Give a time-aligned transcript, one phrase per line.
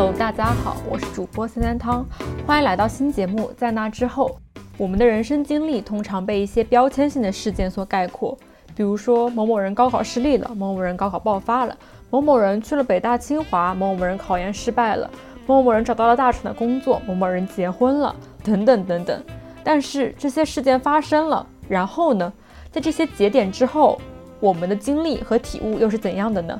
[0.00, 2.06] Hello，大家好，我是主播三三汤，
[2.46, 3.52] 欢迎来到新节目。
[3.54, 4.34] 在那之后，
[4.78, 8.34] 我们的人生经历通常被一些标签性的事件所概括，
[8.74, 11.76] 比如说某某人高考失利了，某某人高考爆发了，
[12.08, 15.10] 某某人去了北大清华，某某人考研失败了，
[15.46, 19.22] 某某人找到了大厂的工作，某某人结婚了，等等等等。
[19.62, 22.32] 但是这些事件发生了，然后呢？
[22.72, 24.00] 在这些节点之后，
[24.40, 26.58] 我们的经历和体悟又是怎样的呢？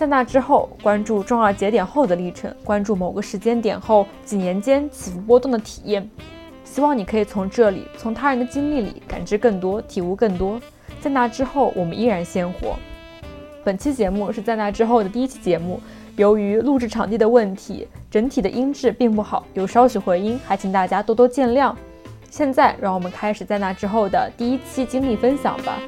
[0.00, 6.08] 在那之后，关注重要节点后的历程，关注某个时间点后几年间起伏波动的体验。
[6.64, 10.58] 希望你可以从这里，从他人的经历里感知更多，体悟更多。
[11.02, 12.76] 在那之后，我们依然鲜活。
[13.62, 15.78] 本期节目是在那之后的第一期节目，
[16.16, 21.74] 由于录制场地的问题，整体的音质并不好，有少许回音，还请大家多多见谅。
[22.30, 25.78] 现在，让我们开始在那之后的第一期经历分享吧。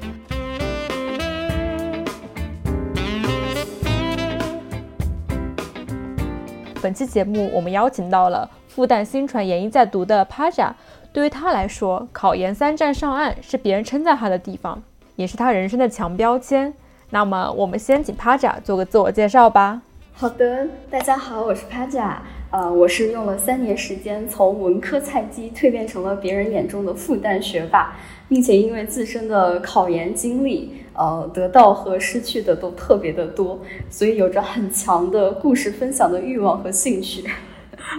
[6.83, 10.73] 本期节目，我们邀请到了复旦新传研一在读的 Paja。
[11.13, 14.83] 对于他来说，考研三战上岸是别人称赞他的地方，
[15.15, 16.74] 也是他人生的强标签。
[17.11, 19.80] 那么，我们先请 Paja 做个自我介绍吧。
[20.13, 22.16] 好的，大家好，我是 Paja。
[22.51, 27.96] 呃，我是用了三年时间，从文科菜鸡蜕变成了别人眼中的复旦学霸，
[28.29, 33.59] 并且因为自身的考研经历，呃，得到和失去的都特别的多，
[33.90, 37.24] 所以有着很强的故事分享的欲望和兴趣。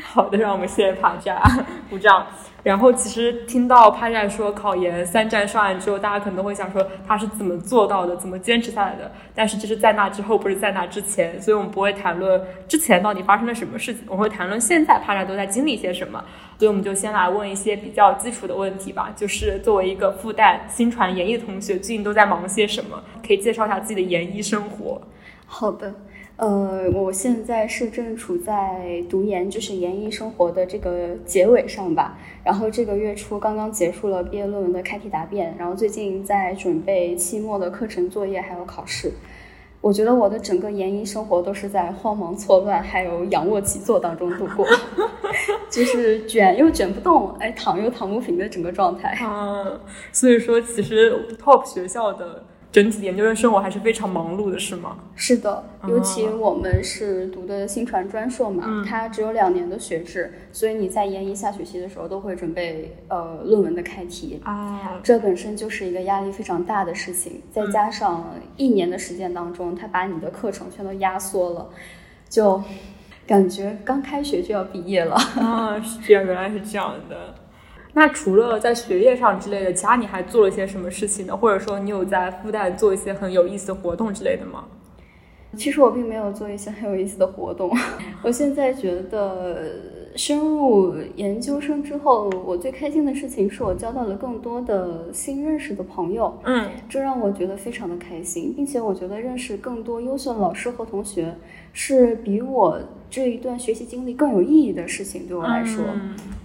[0.03, 1.41] 好的，让我们谢谢帕扎
[1.89, 2.25] 鼓掌。
[2.63, 9.11] 然后其实听到帕扎说考研三战上岸之后，大家可能会想说他是怎么做到的，怎么坚持下来的。
[9.35, 16.23] 但是这是在那之后，不是在那之前，所以我们不会谈论之前到底发生了什么事情，我会谈论现在帕扎都在经历些什么。
[16.57, 23.03] 所以我们就先来问一些比较基础的问题吧，就是作为一个复旦新传研一的同学，最近都在忙些什么？
[23.27, 25.01] 可以介绍一下自己的研一生活。
[25.45, 25.93] 好的。
[26.35, 32.17] 呃，我现在是正处在读研，就是研一生活的这个结尾上吧。
[32.43, 39.11] 然后这个月初刚刚结束了毕业论文的开题答辩，然后最近在准备期末的课程作业还有考试。
[39.79, 44.65] 我觉得我的整个研一生活都是在慌忙错乱，还有仰卧起坐当中度过，
[45.69, 49.09] 就是卷又卷不动，哎，躺又躺不平的整个状态。
[49.23, 49.79] 啊，
[50.11, 52.43] 所以说其实 top 学校的。
[52.73, 54.97] 整体研究生生活还是非常忙碌的，是吗？
[55.15, 71.69] 是的，尤其我们是读的新传专硕嘛，它只有两年的学制，所以你在研一下学期的时候都会准备呃论文的开题啊，这本身就是一个压力非常大的事情，再加上一年的时间当中，它把你的课程全都压缩了，
[72.27, 72.59] 就
[73.27, 75.79] 感觉刚开学就要毕业了啊！
[75.79, 77.35] 是这样，原来是这样的。
[77.95, 81.37] 那除了在学业上之类的，其他你还做了些什么事情呢？
[81.37, 84.65] 或者说你有在复旦做一些很有意思的活动之类的吗？
[85.55, 87.71] 其实我并没有做一些很有意思的活动。
[88.23, 89.69] 我现在觉得
[90.15, 96.35] 深入研究生之后，我最开心的事情是我交到了更多的新认识的朋友。
[96.45, 101.35] 嗯，这让我觉得非常的开心，并且我觉得认识更多优秀的老师和同学
[101.71, 102.79] 是比我
[103.11, 105.27] 这一段学习经历更有意义的事情。
[105.27, 105.85] 对我来说，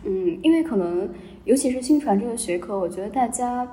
[0.05, 1.09] 嗯，因为可能。
[1.49, 3.67] 尤其是新传这个学科，我觉得大家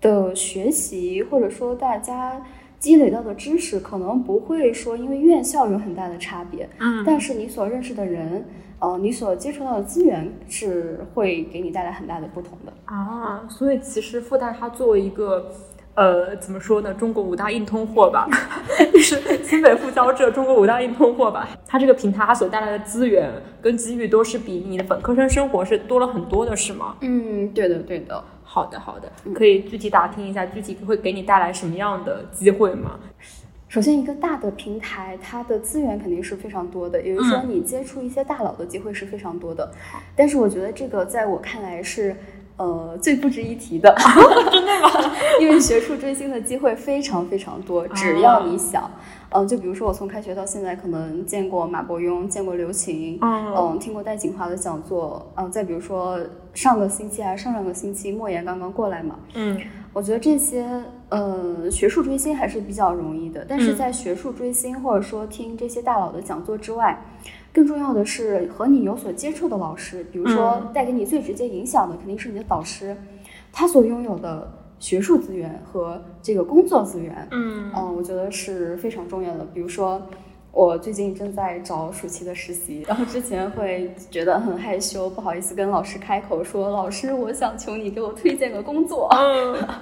[0.00, 2.42] 的学习或者说大家
[2.78, 8.42] 积累到的知识，可能不会说因为院校有很大的差别，嗯，但是你所认识的人，
[8.78, 13.46] 呃，你所接触到的资源是会给你带来很大的不同的啊。
[13.46, 15.52] 所以其实复旦它作为一个。
[15.94, 16.94] 呃，怎么说呢？
[16.94, 18.26] 中国五大硬通货吧，
[18.92, 21.46] 就 是 新北复交这中国五大硬通货吧。
[21.66, 23.30] 它这个平台它所带来的资源
[23.60, 26.96] 跟机遇都是比你的本科生生活是多了很多的，是吗？
[27.02, 28.24] 嗯，对的，对的。
[28.42, 32.98] 好的，好的，可以具体打听一下，具体会给你带来什么样的机会吗？
[33.68, 39.70] 首先，一个大的平台，它的资源肯定是非常多的，也就是说，你接触一些大佬的机会是非常多的。
[40.16, 42.16] 但是，我觉得这个在我看来是。
[42.62, 43.92] 呃，最不值一提的，
[44.52, 44.88] 真的吗？
[45.40, 48.88] 因为学术追星的机会非常非常多，只要你想，
[49.30, 56.20] 嗯，就比如说我从开学到现在，可能见过马伯庸，见过刘琴，嗯，听过戴锦华的讲座，嗯，再比如说
[56.54, 59.58] 上个星期还是上上个星期，莫言刚刚过来嘛，嗯，
[59.92, 60.64] 我觉得这些，
[61.12, 67.04] 呃，学术追星还是比较容易的，但是在学术追星或者说听这些大佬的讲座之外。
[67.52, 72.96] 更重要的是和你有所接触的老师，比如说带给你最直接影响的肯定是你的导师，
[73.52, 79.44] 他所拥有的学术资源和这个工作资源，嗯嗯，我觉得是非常重要的。
[79.52, 80.00] 比如说，
[80.50, 89.10] 我最近正在找暑期的实习，然后之前会觉得很害羞，不好意思跟老师开口说：“老师，我想求你给我推荐个工作。”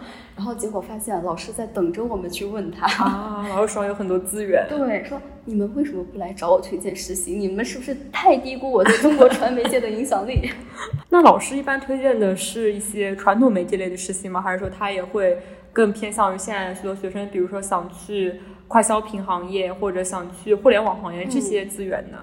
[0.41, 4.65] 然后结果发现老师在等着我们去问他啊，老师手上有很多资源。
[4.71, 7.35] 对，说你们为什么不来找我推荐实习？
[7.35, 10.51] 你们是不是太低估我在中国传媒界的影响力？
[11.11, 14.41] 那老师一般推荐的是一些传统媒体类的实习吗？
[14.41, 15.39] 还是说他也会
[15.75, 18.41] 更偏向于现在许多学生，比如说想去？
[18.67, 22.19] 快消品行业或者想去互联网行业这些资源呢？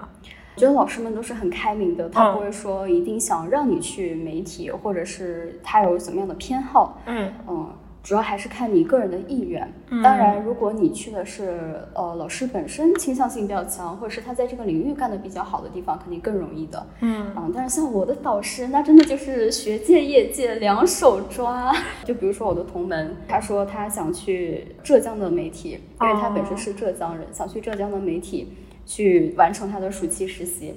[0.54, 7.02] 我觉得老师们都是很开明的，他不会说一定想让你去媒体，或者是他有怎么样的偏好。
[7.04, 7.70] 嗯嗯。
[8.08, 9.70] 主要还是看你个人的意愿。
[10.02, 16.86] 当然，如果你去的是呃老师本身倾向性比较强，或者是他在这个领域干的比较好的地方，肯定更容易的。
[17.02, 21.70] 嗯嗯，但是像我的导师，那真的就是学界业界两手抓。
[22.06, 28.54] 就比如说我的同门，他说他想去浙江的媒体，因为他本身是浙江人，想去浙江的媒体
[28.86, 30.74] 去完成他的暑期实习。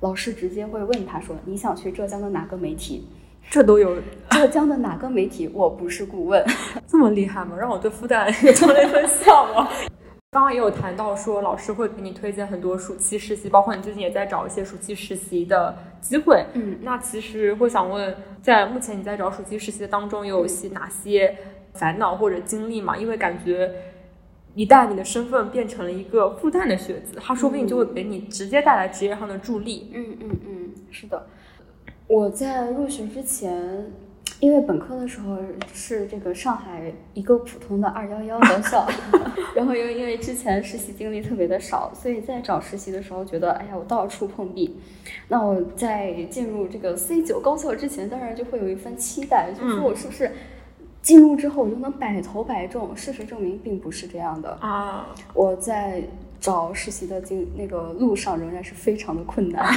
[0.00, 3.08] 老师直接会问他说：“你想去浙江的哪个媒体？”
[3.50, 3.96] 这都有
[4.30, 5.48] 浙江的哪个媒体？
[5.52, 6.44] 我不是顾问，
[6.88, 7.56] 这么厉害吗？
[7.56, 9.68] 让我对复旦也做了一份向往。
[10.32, 16.44] 刚刚也有谈到说，老师会给你推荐很多暑期实习，包括你最近也在找一些暑期实习的机会。
[16.54, 18.12] 嗯，那其实会想问，
[18.42, 21.36] 在目前你在找暑期实习的当中，有些哪些
[21.74, 22.96] 烦恼或者经历吗？
[22.96, 23.70] 因为感觉
[24.56, 29.92] 一旦你的身份变成了一个复旦的学子，他说不定就会给你直接带来职业上的助力。
[29.94, 31.24] 嗯嗯嗯，是的。
[32.06, 33.90] 我在入学之前，
[34.38, 35.38] 因为本科的时候
[35.72, 38.86] 是这个上海一个普通的二幺幺高校，
[39.56, 44.76] 然后又因为之前实习经历特别的少，所以在找实习的时候觉得，哎呀，我到处碰壁。
[45.28, 50.30] 那我在进入这个 C 九高校之前，当然就会有一份期待，就说我是不是
[51.00, 52.94] 进入之后我就能百投百中？
[52.94, 55.06] 事实证明并不是这样的啊！
[55.32, 56.02] 我在
[56.38, 59.66] 找实习的经那个路上仍然是非常的困难。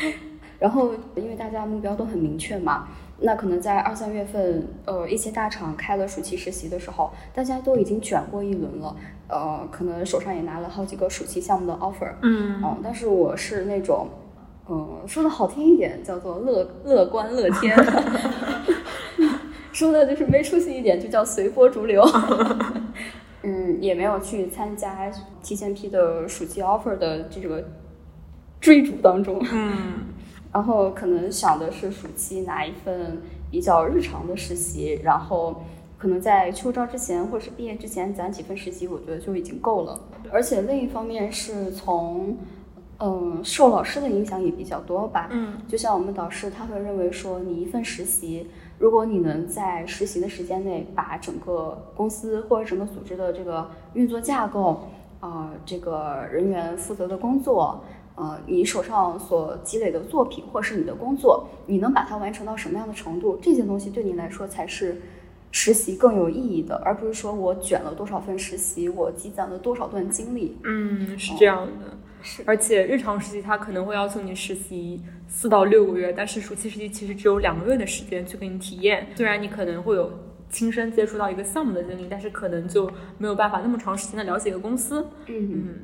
[0.58, 2.88] 然后，因为大家目标都很明确嘛，
[3.20, 8.96] 那可能在二三月份，呃，一些大厂开了暑期实习的时候，大家都已经卷过一轮了，
[9.28, 14.08] 呃，可能手上也拿了好几个暑期项目的 offer，嗯，嗯，但是我是那种，
[14.68, 17.76] 嗯，说的好听一点叫做乐乐观乐天，
[19.72, 22.02] 说的就是没出息一点就叫随波逐流，
[23.42, 25.10] 嗯，也没有去参加
[25.42, 27.62] 提前批的暑期 offer 的这个
[28.58, 30.15] 追逐当中，嗯。
[30.56, 33.20] 然后可能想的是暑期拿一份
[33.50, 35.54] 比较日常的实习，然后
[35.98, 40.00] 可能在秋招之前或者是毕业之前攒几份实习，我觉得就已经够了。
[40.32, 42.38] 而且另一方面是从，
[43.00, 45.28] 嗯，受老师的影响也比较多吧。
[45.30, 48.48] 嗯，就像我们导师他会认为说，你一份实习，
[48.78, 54.88] 如果你能在实习的时间内把整个公司或者整个组织的这个运作架构，
[55.20, 57.84] 啊，这个人员负责的工作。
[58.16, 63.38] 呃，你手上所积累的作品，或是你的工作，你能把它完成到什么样的程度？
[63.42, 65.00] 这些东西对你来说才是
[65.52, 70.56] 实习更有意义的，而不是说我卷了多少份实习，我积攒了多少段经历。
[70.64, 71.96] 嗯，是这样的。
[72.22, 74.98] 是，而且日常实习它可能会要求你实习
[75.28, 79.06] 四到六个月，但是暑期实习其实只有两个月的时间去给你体验。
[79.14, 80.10] 虽然你可能会有
[80.48, 85.06] 亲身接触到一个项目的经历，但是可能就没有办法那么长时间的了解一个公司。
[85.26, 85.74] 嗯嗯，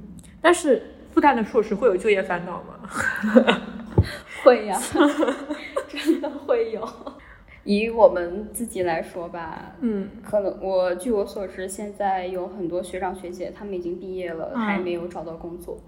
[0.41, 0.83] 但是。
[1.13, 2.81] 复旦的硕士会有就业烦恼吗？
[4.43, 4.79] 会呀，
[5.87, 6.89] 真的会有。
[7.65, 15.79] 以我们自己来说吧，嗯，可能我据我所知，现在有很多学长学姐，他们已经毕业了，还没有找到工作，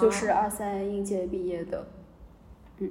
[0.00, 1.86] 就是二三应届毕业的。
[2.78, 2.90] 嗯，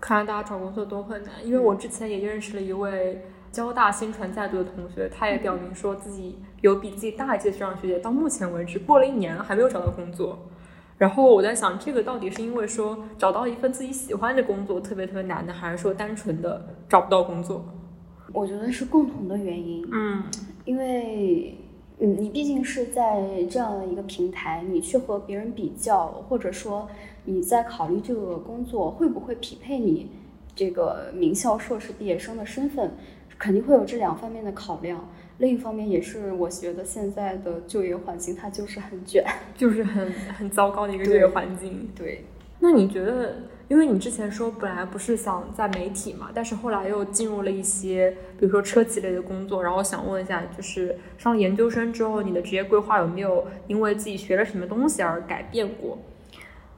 [0.00, 1.34] 看来大家找工作都很难。
[1.44, 10.48] 因为我之前也认识了一位交大新传在读的同学，他也表明说自己有比自己大一届学长学姐，到目前为止过了一年还没有找到工作。
[10.98, 17.64] 然后我在想，这个到底是因为说找到一份自己喜欢的工作特别特别难呢，还是说单纯的找不到工作？
[18.32, 19.86] 我觉得是共同的原因。
[19.92, 20.22] 嗯，
[20.64, 21.58] 因为
[21.98, 26.88] 嗯，你毕竟是在这样的一个平台，你去和别人比较，或者说
[27.24, 30.10] 你在考虑这个工作会不会匹配你
[30.54, 32.92] 这个名校硕士毕业生的身份，
[33.38, 35.06] 肯定会有这两方面的考量。
[35.38, 39.22] 另一方面，也是我觉得现在的就业环境它就是很卷，
[39.54, 41.88] 就是很很糟糕的一个就业环境。
[41.94, 42.24] 对，
[42.60, 43.36] 那你觉得，
[43.68, 55.98] 因为你之前说本来不是想在媒体嘛，但是后来又进入了一些，比如说车企类的工作，然后想问一下，就是上了研究生之后，你的职业规划有没有因为自己学了什么东西而改变过？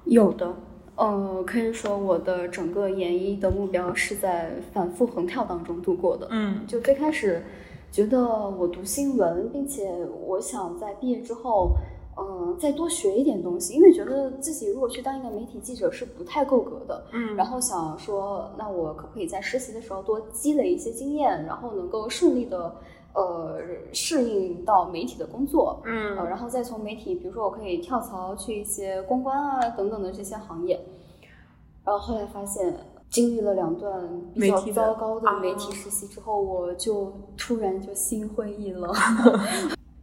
[0.05, 0.53] 有的，
[0.97, 6.27] 呃，可以说我的整个研一的目标是在反复横跳当中度过的。
[6.31, 7.45] 嗯，就最开始。
[7.90, 9.90] 觉得我读新闻，并且
[10.26, 11.73] 我想在毕业之后，
[12.16, 17.04] 嗯，再多学一点东西，因为觉得自己如果去当一个媒体记者是不太够格的。
[17.12, 22.75] 嗯然后想说，那我可不可以在实习的时候多积累一些经验，然后能够顺利的
[23.14, 23.59] 呃
[23.92, 25.80] 适应到媒体的工作。
[25.85, 30.78] 呃，嗯然后再从媒体，比如说我可以跳槽去一些公关啊等等的这些行业。
[31.85, 32.76] 然后后来发现，
[33.11, 38.93] 经历了两段比较糟糕的媒啊体实习之后，我就突然就心灰意冷。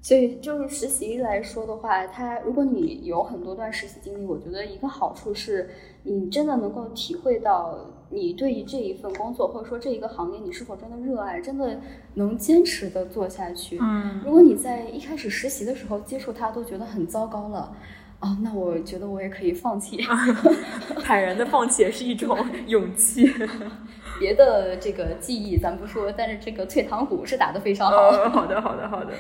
[0.02, 5.68] 所以就是实习来说的话，它如果你有很多段实习经历，我觉得一个好处是
[6.04, 7.76] 你真的能够体会到
[8.12, 11.80] 你对于这一份工作或者说这一个行业你是否真的热爱，真的
[12.14, 13.80] 能坚持的做下去。
[13.82, 17.76] 嗯如果你在一开始实习的时候接触它都觉得很糟糕了，
[18.25, 20.03] 哦，那我觉得我也可以放弃。
[21.03, 23.32] 坦然的放弃也是一种勇气。
[24.17, 27.98] 别的这个技艺咱不说，但是这个退堂鼓是打得非常好。
[27.98, 29.13] 呃，好的，好的，好的。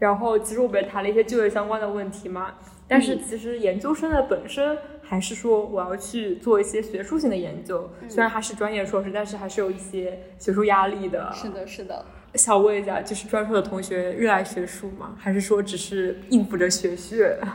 [0.00, 2.54] 然后其实我们也谈了一些就业相关的问题嘛，
[2.88, 11.30] 但是其实研究生的本身还是说我要去做一些学术性的研究，虽然还是专业硕士，但是还是有一些学术压力的。
[11.32, 12.04] 是的，是的。
[12.34, 15.14] 想问一下，就是专硕的同学热爱学术吗？
[15.16, 17.38] 还是说只是应付着学学？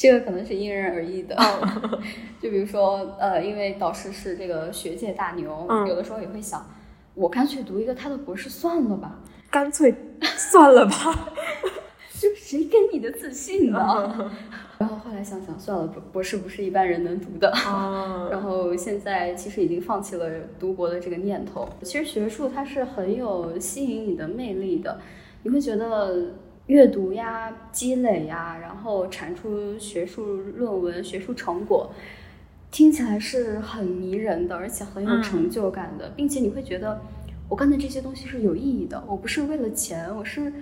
[0.00, 1.36] 这个可能是因人而异的，
[2.40, 6.66] 就比如说，呃，因为导师是这个学界大牛，嗯有的时候也会想，
[7.12, 9.18] 我干脆读一个他的博士算了吧，
[9.52, 10.94] 干脆算了吧。
[12.18, 14.30] 就谁给你的自信呢？
[14.78, 17.50] 然后后来想想，算了，博博士不是一般人能读的。
[17.50, 20.26] 啊，然后现在其实已经放弃了
[20.58, 21.68] 读博的这个念头。
[21.82, 24.98] 其实学术它是很有吸引你的魅力的，
[25.42, 26.32] 你会觉得
[26.70, 31.90] 阅读呀、积累呀，然后产出学术论文、学术成果，
[32.70, 37.00] 听起来是很迷人的，而且很有嗯成就感的，并且你会觉得
[37.48, 40.52] 我干的这些东西是有意义的，我不是为了钱，我是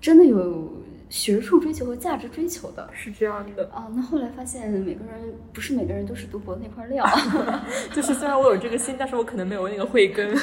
[0.00, 0.72] 真的有
[1.10, 2.88] 学术追求和价值追求的。
[2.94, 3.68] 是这样的。
[3.70, 7.06] 啊，那后来发现每个人不是每个人都是读博那块料。
[7.92, 10.34] 就是虽然我有这个心，但是我可能没有那个慧根。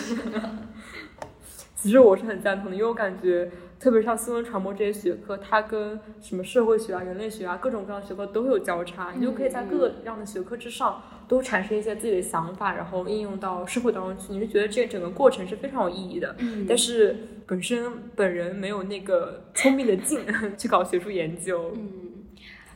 [1.76, 14.34] 其实我是很赞同的，因为我感觉，特别像新闻传播这些学科，它跟什么社会学啊、人类学啊各种各样的学科都会有交叉，你就可以在各个样的学科之上都产生一些自己的想法，然后应用到社会当中去。
[14.34, 16.36] 你就觉得这整个过程是非常有意义的。
[16.40, 17.16] 嗯但是
[17.46, 20.20] 本身本人没有那个聪明的劲
[20.58, 21.72] 去搞学术研究。
[21.76, 21.92] 嗯，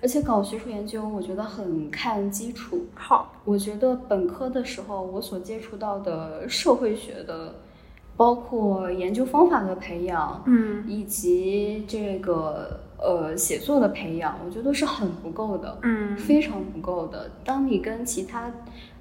[0.02, 2.86] 而且搞学术研究，我觉得很看基础。
[2.94, 7.56] 好，我觉得本科的时候，我所接触到的社会学的，
[8.20, 17.32] 包括研究方法的培养，嗯以及这个呃写作的培养，我觉得是很不够的，嗯非常不够的。
[17.46, 18.52] 当你跟其他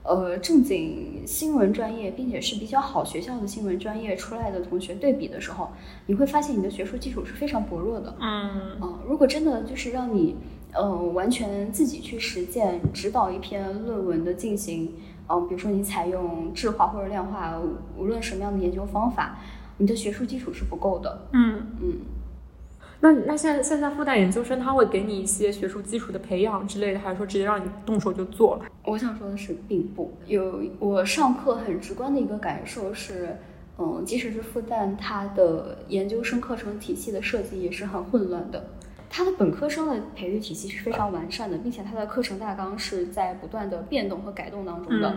[0.05, 5.69] 呃正经新闻专业，并且是比较好学校的新闻专业出来的同学对比的时候，
[6.07, 8.15] 你会发现你的学术基础是非常薄弱的。
[8.21, 10.37] 嗯嗯，如果真的就是让你，
[10.81, 14.95] 嗯、完全自己去实践指导一篇论文的进行，
[15.29, 17.61] 嗯、比如说你采用质化或者量化，
[17.97, 19.39] 无论什么样的研究方法，
[19.77, 21.29] 你的学术基础是不够的。
[21.33, 21.67] 嗯。
[21.81, 21.93] 嗯，
[23.01, 28.65] 那那现在现在复旦研究生他会给你一些学术基础的培养之类的，还是说直接让你动手就做了？
[28.85, 33.37] 我想说的是，并不有我上课很直观的一个感受是，
[33.79, 38.65] 嗯，即使是复旦，它的研究生课程体系的设计也是很混乱的。
[39.11, 45.17] 它的本科生的培育体系是非常完善的，并且他的课程大纲是在不断的变动和改动当中的。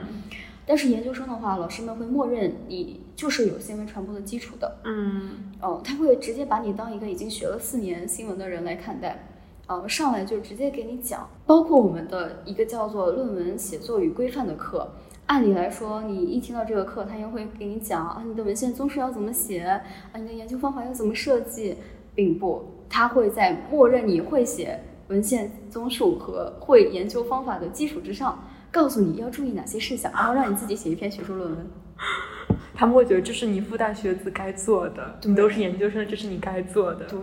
[0.65, 9.27] 但是研究生的话，老师们会默认你就是有新闻传播的基础的，嗯哦，他会直接把你当一个已经学了四年新闻的人来看待，
[9.65, 14.87] 呃，上来就直接给你讲，包括我们的一个叫做论文写作与规范的课。
[15.25, 19.81] 按理来说，你一听到这个课，他又会给你讲啊，你的文献综述要怎么写，啊，
[20.15, 21.75] 你的研究方法要怎么设计，
[22.13, 28.37] 并不，他会在默认你会写文献综述和会研究方法的基础之上，
[28.69, 31.67] 告诉你要注意哪些事项，然后让你自己写一篇学术论文。
[32.75, 37.05] 他们会觉得这是你复旦学子该做的，你都是研究生，这是你该做的。
[37.05, 37.19] 对，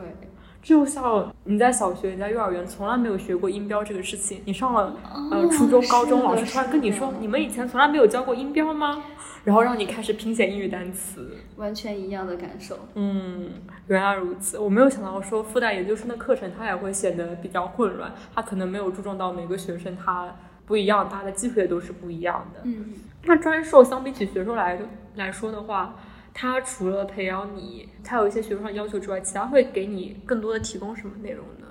[0.62, 4.94] 就像你在小学、你在幼儿园从来没有学过音标这个事情，你上了
[5.30, 9.02] 呃初中、高中，老师突然跟你说你们以前从来没有教过音标吗？
[9.44, 11.36] 然后让你开始拼写英语单词。
[11.56, 12.78] 完全一样的感受。
[12.94, 13.50] 嗯，
[13.86, 14.58] 原来如此。
[14.58, 20.34] 我没有想到说复旦研究生的课程它也会显得比较混乱，它可能没有注重到每个学生他
[20.66, 22.60] 不一样，他的机会也都是不一样的。
[22.64, 22.92] 嗯。
[23.24, 24.78] 那专硕相比起学硕来
[25.14, 25.94] 来说的话，
[26.40, 31.66] 它除了培养你，它有一些学术上要求之外，其他会给你更多的提供什么内容呢？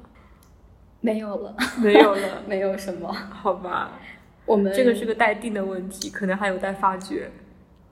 [1.00, 3.10] 没有了，没有了， 没有什么。
[3.14, 3.98] 好吧，
[4.46, 7.32] 我们这个是个待定的问题，可能还有待发掘。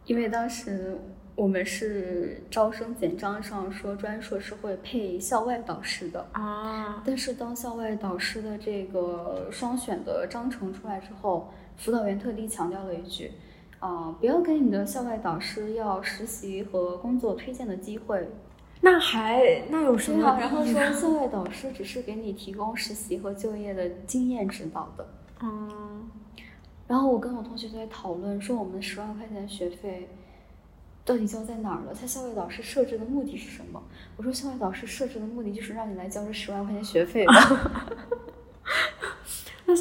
[0.05, 0.97] 因为当时
[1.33, 13.31] 我们是招生简章上说专硕是会配校外导师的啊，但是当校外导师的这个双选的章程出来之后，辅导员特地强调了一句，
[13.85, 18.27] 啊，不要给你的校外导师要实习和工作推荐的机会。
[18.81, 20.37] 那还那有什么？
[20.39, 25.07] 然后说校外导师只是给你提供实习和就业的经验指导的。
[25.43, 26.09] 嗯，
[26.87, 30.09] 然后我跟我同学在讨论说，我们十万块钱学费。
[31.07, 31.93] 到底交在哪儿了？
[31.93, 33.79] 他校外导师设置的目的是什么？
[34.17, 37.33] 我说校外导师设置的目的就是让你来交这十万块钱学费的。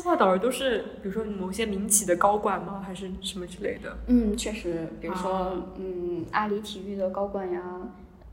[0.05, 2.83] 那校外导师都是比如说某些民企的高管吗？
[2.87, 3.97] 还是什么之类的？
[4.07, 7.81] 嗯，确实，比如说嗯，阿里体育的高管呀，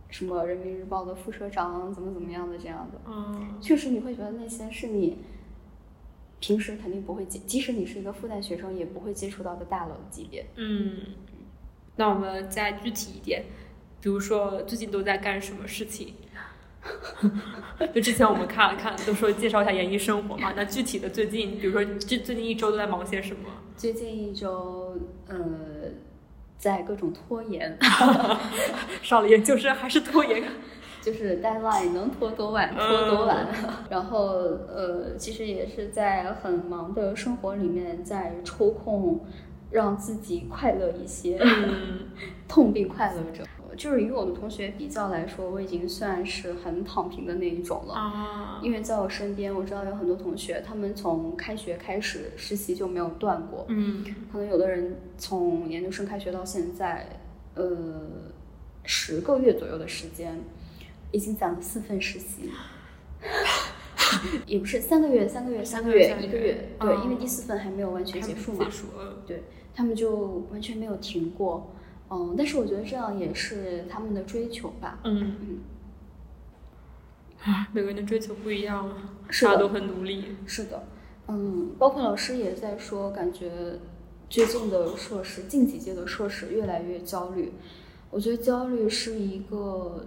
[0.09, 2.99] 什么人民日报的副社长，怎么怎么样的这样的。
[3.07, 5.19] 嗯，确实你会觉得那些是你
[6.41, 10.45] 平时肯定不会接，即使你是一个复旦学生，也不会接触到的大佬级别。
[10.57, 10.97] 嗯。
[11.95, 13.43] 那我们再具体一点，
[14.01, 16.15] 比如说最近都在干什么事情？
[17.93, 20.53] 就之前我们看了看，都说介绍一下演艺生活嘛。
[20.55, 23.49] 那具体的最近，比如说最最近一周都在忙些什么？
[23.77, 24.97] 最近一周，
[25.27, 25.37] 呃，
[26.57, 27.77] 在各种拖延。
[29.01, 30.43] 上了研究生还是拖延？
[31.01, 33.47] 就是 deadline 能拖多晚拖多晚。
[33.89, 34.27] 然后
[34.67, 39.25] 呃，其实也是在很忙的生活里面在抽空。
[39.71, 41.99] 让自己快乐一些，嗯
[42.45, 43.41] 痛并快乐着。
[43.77, 47.93] 就是与我的同学比较来说，我已经算是很躺平的那一种了。
[47.93, 53.65] 啊，因为在我身边，我知道有很多同学，他们从开学开始实习就没有断过。
[53.69, 57.07] 嗯，可能有的人从研究生开学到现在，
[57.55, 58.01] 呃，
[58.83, 60.39] 十个月左右的时间，
[61.11, 62.49] 已经攒了四份实习。
[64.45, 66.69] 也不是三个月，三个月，三个月，一个月。
[66.79, 68.65] 对，因为第四份还没有完全结束嘛。
[68.65, 68.87] 结束，
[69.25, 69.43] 对。
[69.73, 71.71] 他们就完全没有停过，
[72.11, 74.99] 嗯，但是我觉得这样也是他们的追求吧。
[75.05, 75.59] 嗯嗯。
[77.43, 78.87] 啊，每个人的追求不一样，
[79.27, 80.35] 大家都很努力。
[80.45, 80.83] 是的，
[81.27, 83.79] 嗯，包括老师也在说，感觉
[84.29, 87.53] 最近的硕士，近几届的硕士越来越焦虑。
[88.11, 90.05] 我觉得焦虑是一个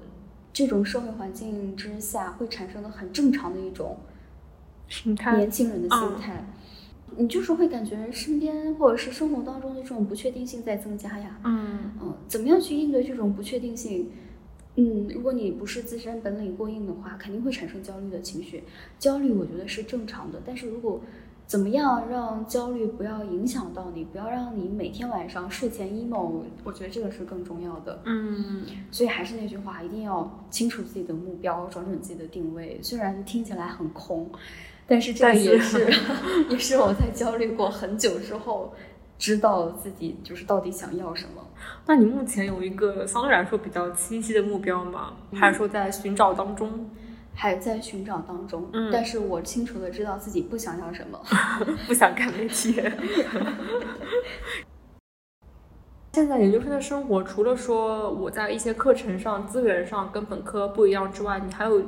[0.52, 3.98] 这种社会环境之下会产生的很正常的一种
[5.37, 6.44] 年轻人的心态。
[7.16, 14.11] 你就是会感觉身边或者是生活当中的这种不确定性在增加呀，嗯嗯，怎么样去应对这种不确定性？
[14.77, 18.64] 嗯，如果你不是自身本领过硬的话，肯定会产生焦虑的情绪。
[18.98, 21.00] 焦虑我觉得是正常的，但是如果
[21.46, 28.03] 怎么样让焦虑不要影响到你，不要让你每天晚上睡前 emo，我觉得这个是更重要的。
[28.05, 32.81] 嗯，所以还是那句话，一定要清楚自己的目标，找准自己的定位。
[32.83, 34.29] 虽然听起来很空。
[34.87, 35.87] 但是这个也是，
[36.51, 38.75] 也是我在焦虑过很久之后，
[39.18, 41.42] 知道自己就是到底想要什么。
[41.87, 45.14] 那你目前有一个相对来说比较清晰的目标吗？
[45.33, 46.90] 还是说在寻找当中？
[47.35, 48.68] 还在寻找当中。
[48.73, 48.90] 嗯。
[48.92, 51.18] 但是我清楚的知道自己不想要什么，
[51.87, 52.81] 不想干媒体。
[56.12, 61.83] 现在研究生的生活，除了说我在一些课程上、资源上跟本科不一样之外，你还有？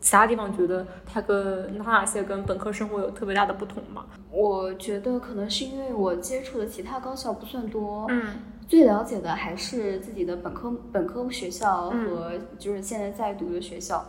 [0.00, 4.04] 其他地方觉得它跟那些跟本科生活有特别大的不同吗？
[4.30, 8.34] 我觉得可能是因为我接触的其他高校不算多，嗯，
[8.68, 14.04] 最了解的还是自己的本科本科学校和就是现在在读的学校。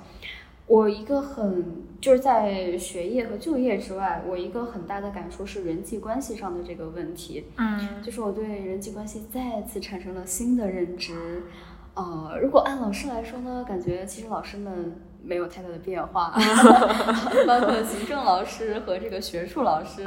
[0.68, 1.64] 我一个很
[2.02, 11.44] 就是在学业和就业之外，我一个很大的感受是人际关系上的这个问题，嗯，就是我对人际关系再次产生了新的认知。
[11.96, 14.94] 呃，如果按老师来说呢，感觉其实老师们。
[15.28, 16.34] 没有太大的变化，
[17.46, 20.06] 包括行政老师和这个学术老师，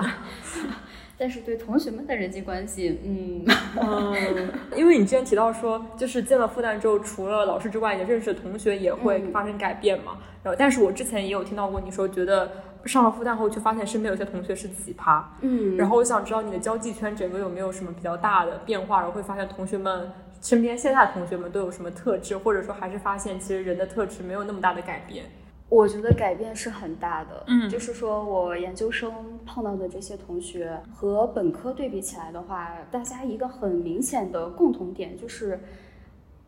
[1.18, 3.44] 但是对同学们的人际关系，嗯
[3.80, 10.16] 嗯，因为你之前提到说，就是进了复旦之后，除了老师之外，你认识的同学也会发生改变嘛。
[10.42, 12.50] 然后，但是我之前也有听到过你说，觉得
[12.86, 15.22] 上了复旦后，却发现身边有些同学是奇葩。
[15.42, 20.10] 嗯，然后我想知道你的交际圈整个有没有什么比较大的变化，然后会发现同学们。
[20.40, 25.26] 身边现在同学们都有什么特质，或者说还是发现其实人的特质没有那么大的改变？
[25.68, 29.12] 我觉得改变是很大的，嗯，就是说我研究生
[29.46, 35.60] 碰到的这些同学和本科对比起来的话，大家一个很明显的共同点就是，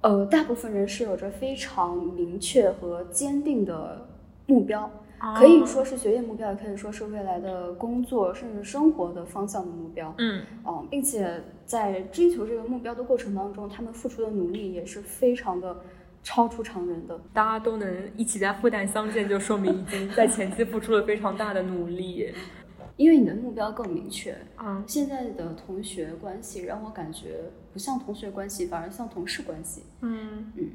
[0.01, 4.09] 呃，大部分人是有着非常明确和坚定的
[4.47, 4.91] 目标。
[5.39, 10.13] 可以说是学业目标，也可以说是未来的工作甚至生活的方向的目标。
[10.19, 15.81] 嗯，哦，并且在追求这个目标的过程当中，他们付出的努力也是非常的
[16.23, 17.21] 超出常人的。
[17.33, 22.33] 大家都能一起在复旦相见，就说明已经在前期付出了非常大的努力。
[22.99, 24.37] 因为你的目标更明确。
[24.55, 27.41] 啊现在的同学关系让我感觉
[27.73, 29.83] 不像同学关系，反而像同事关系。
[30.03, 30.71] 嗯嗯，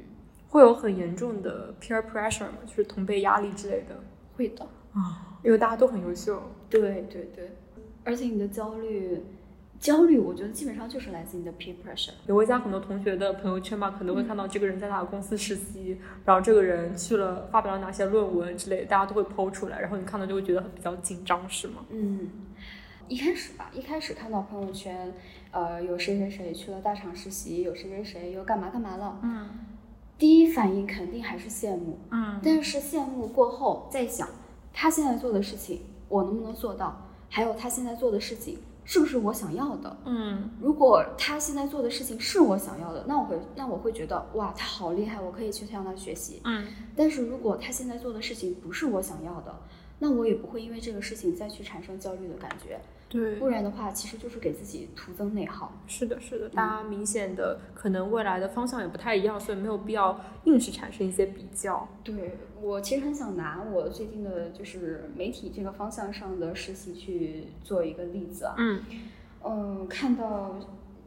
[0.48, 2.58] 会有很严重的 peer pressure 吗？
[2.66, 3.96] 就是同辈压力之类的
[4.36, 4.64] 会的。
[4.92, 6.42] 啊，因为大家都很优秀。
[6.68, 7.50] 对对对，
[8.04, 9.22] 而且你的焦虑，
[9.80, 12.10] 焦虑，我觉得基本上就是来自你的 peer pressure。
[12.26, 21.84] 也会加很多同学的朋友圈嘛，可能会看到这个人在哪个公司实习，然后这个人去了发表了哪些论文之类的，大家都会剖出来，然后你看到就会觉得比较紧张，是吗？
[21.90, 22.28] 嗯，
[23.06, 25.14] 一开始吧，一开始看到朋友圈，
[25.52, 29.48] 呃，有谁谁谁去了大厂实习，有谁谁谁又干嘛干嘛了，嗯
[30.18, 31.96] 第一反应肯定还是羡慕。
[32.10, 34.28] 嗯但是羡慕过后再想，
[34.72, 37.04] 他现在做的事情我能不能做到？
[37.30, 38.58] 还有他现在做的事情
[38.90, 39.94] 是不是我想要的？
[40.06, 46.40] 嗯如果他现在做的事情是我想要的，那我会那我会觉得哇，他好厉害，我可以去向他学习。
[46.44, 49.54] 嗯但是如果他现在做的事情不是我想要的，
[49.98, 52.80] 那我也不会因为这个事情再去产生焦虑的感觉。
[53.08, 55.72] 对不然的话，其实就是给自己徒增内耗。
[55.86, 61.88] 是的，是的，大家明显的可能未来的方向也不太一样，所以没有必要硬是产生一些比较。
[62.04, 68.54] 对我其实很想拿我最近的就是媒体这个方向上的实习去做一个例子啊。
[68.58, 68.82] 嗯
[69.42, 70.56] 嗯，看到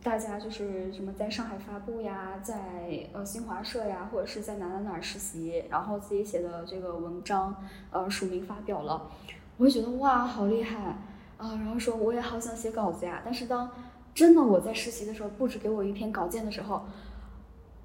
[0.01, 7.55] 大家就是什么在上海发布呀，在呃新华社呀，或者是在哪哪哪实习，然后自己写的这个文章
[7.91, 9.11] 呃署名发表了，
[9.57, 10.97] 我会觉得哇好厉害
[11.41, 13.69] 啊，然后说我也好想写稿子呀，但是当
[14.13, 16.85] 真的我在实习的时候布置给我一篇稿件的时候，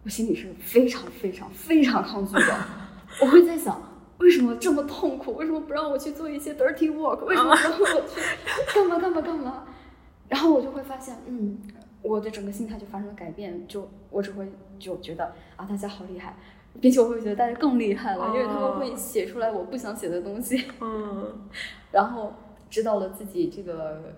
[0.05, 2.59] 我心里是非常非常非常抗拒的，
[3.23, 3.81] 我会在想。
[4.19, 5.35] 为什么这么痛苦？
[5.35, 7.23] 为什么不让我去做一些 dirty work？
[7.27, 8.19] 为什么不让我去
[8.75, 9.64] 干嘛干嘛干嘛？
[10.27, 11.59] 然后我就会发现，嗯，
[12.01, 16.35] 我的整个心态就发生了改变，就我只会就觉得啊，大家好厉害，
[16.81, 21.38] 并且我会觉得大家更厉害了，因为他们会写出来我不想写的东西，嗯
[21.92, 22.33] 然后
[22.71, 24.15] 知道了自己这个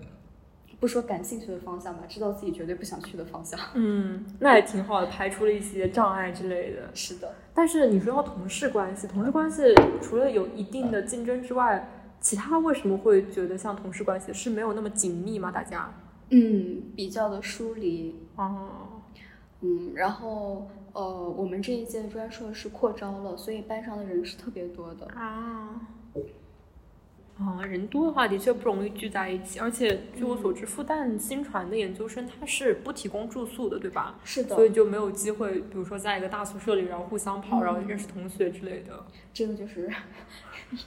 [0.79, 3.59] 不说感兴趣的方向吧，知道自己绝对不想去的方向。
[3.73, 6.89] 嗯，那也挺好的，排除了一些障碍之类的。
[6.93, 9.61] 是的，但是你说到同事关系，同事关系
[10.01, 11.89] 除了有一定的竞争之外，
[12.21, 15.51] 其他为什么会觉得像同事关系是没有那么紧密吗？
[15.51, 15.93] 大家？
[16.29, 18.69] 嗯，比较的疏离，哦，
[19.59, 25.07] 嗯，然后呃，我们这一届专硕是扩招了，所以班上的人是特别多的。
[25.07, 25.81] 啊。
[27.39, 34.19] 啊，人多的话的确不容易聚在一起，而且据我所知，复旦新传的研究生他是不提供住宿的，对吧？
[34.25, 39.89] 是的所，以就没有机会，比如说在一个大宿舍里，然后互相跑，嗯然后认识同学之类的，这个就是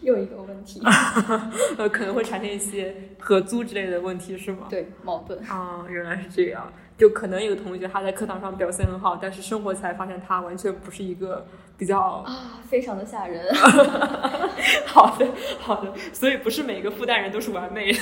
[0.02, 0.82] 又一个问题，
[1.78, 4.66] 呃，可能会产生一些合租之类的问题，是吗？
[4.68, 5.42] 对矛盾。
[5.46, 6.70] 啊，原来是这样。
[6.98, 11.44] 就可能有同学他在课堂上表现很好，但是生活起来发现他完全不是一个
[11.76, 13.44] 比较啊，非常的吓人。
[14.87, 15.26] 好的
[15.59, 17.98] 好的，所以不是每个复旦人都是完美的，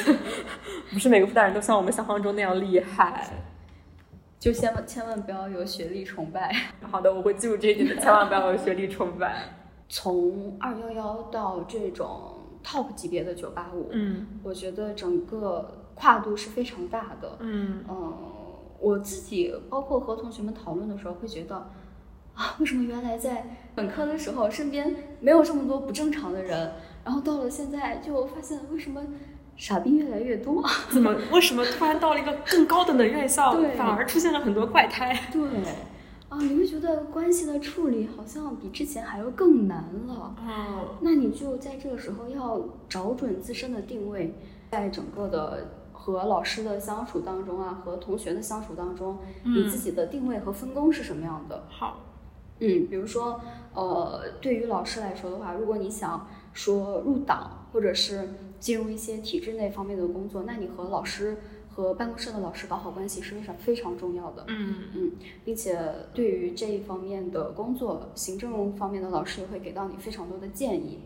[0.92, 3.30] 不是每个复旦人都像我们想象中那样厉害。
[4.38, 6.50] 就千万千万不要有学历崇拜。
[6.90, 9.54] 好的，我会记住这一点的，千万不要有学历崇拜。
[9.88, 17.36] 从二幺幺到这种 top 级别的九八五，嗯我觉得整个跨度是非常大的。
[17.40, 18.14] 嗯嗯，
[18.80, 21.54] 我自己包括和同学们讨论的时候，会觉得
[22.34, 26.72] 啊，为什么原来在本科的时候身边没有这么多不正常的人，
[27.04, 29.02] 然后到了现在就发现为什么
[29.56, 30.64] 傻逼越来越多？
[30.88, 35.14] 怎么为什么突然到了一个更高等的院校，对反而出现了很多怪胎？
[35.30, 35.42] 对，
[36.30, 40.34] 啊，你会觉得关系的处理好像比之前还要更难了。
[40.38, 44.34] 哦，那你就在这个时候要找准自身的定位，
[44.70, 51.64] 在整个的和老师的相处当中啊，和同学的相处当中，你自己的定位和分工是什么样的？
[51.68, 52.00] 好，
[52.58, 53.38] 嗯，比如说，
[53.74, 61.36] 呃，对于老师来说的话，如果你想说入党，或者是进入一些体制内方面的工作，那你和老师
[61.68, 64.46] 和办公室的老师搞好关系是非常非常重要的。
[64.48, 65.12] 嗯嗯，
[65.44, 65.78] 并且
[66.14, 71.00] 对于这一方面的工作，行政方面的老师也会给到你非常多的建议。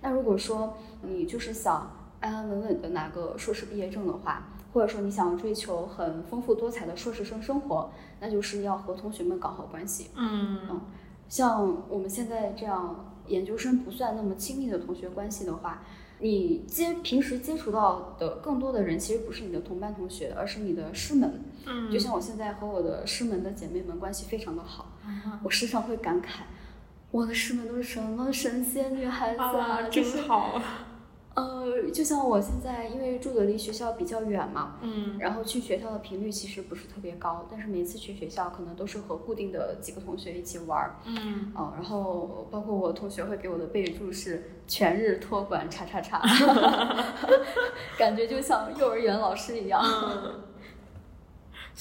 [0.00, 10.08] 那如果说你就是想安安稳稳的拿个硕士毕业证的话，或者说你想追求很丰富多彩的硕士生生活，那就是要和同学们搞好关系。
[10.16, 10.80] 嗯
[11.28, 15.82] 像我们现在这样研究生不算那么亲密的同学关系的话，
[16.20, 21.42] 你接平时接触到的更多的人，其实不是你的同班同学，而是你的师门。
[21.66, 24.92] 嗯就像我现在和我的师门的姐妹们关系非常的好，
[25.42, 26.42] 我时常会感慨，
[27.10, 30.60] 我的师门都是什么神仙女孩子啊，就是真好。
[31.34, 46.20] 呃，就像我现在因为住的离学校比较远嘛，嗯然后去学校的频率其实不是特别高，但是每次去学校可能都是和固定的几个同学一起玩儿，嗯，哦、然后包括我同学会给我的备注是全日托管叉叉叉，
[47.98, 49.82] 感觉就像幼儿园老师一样。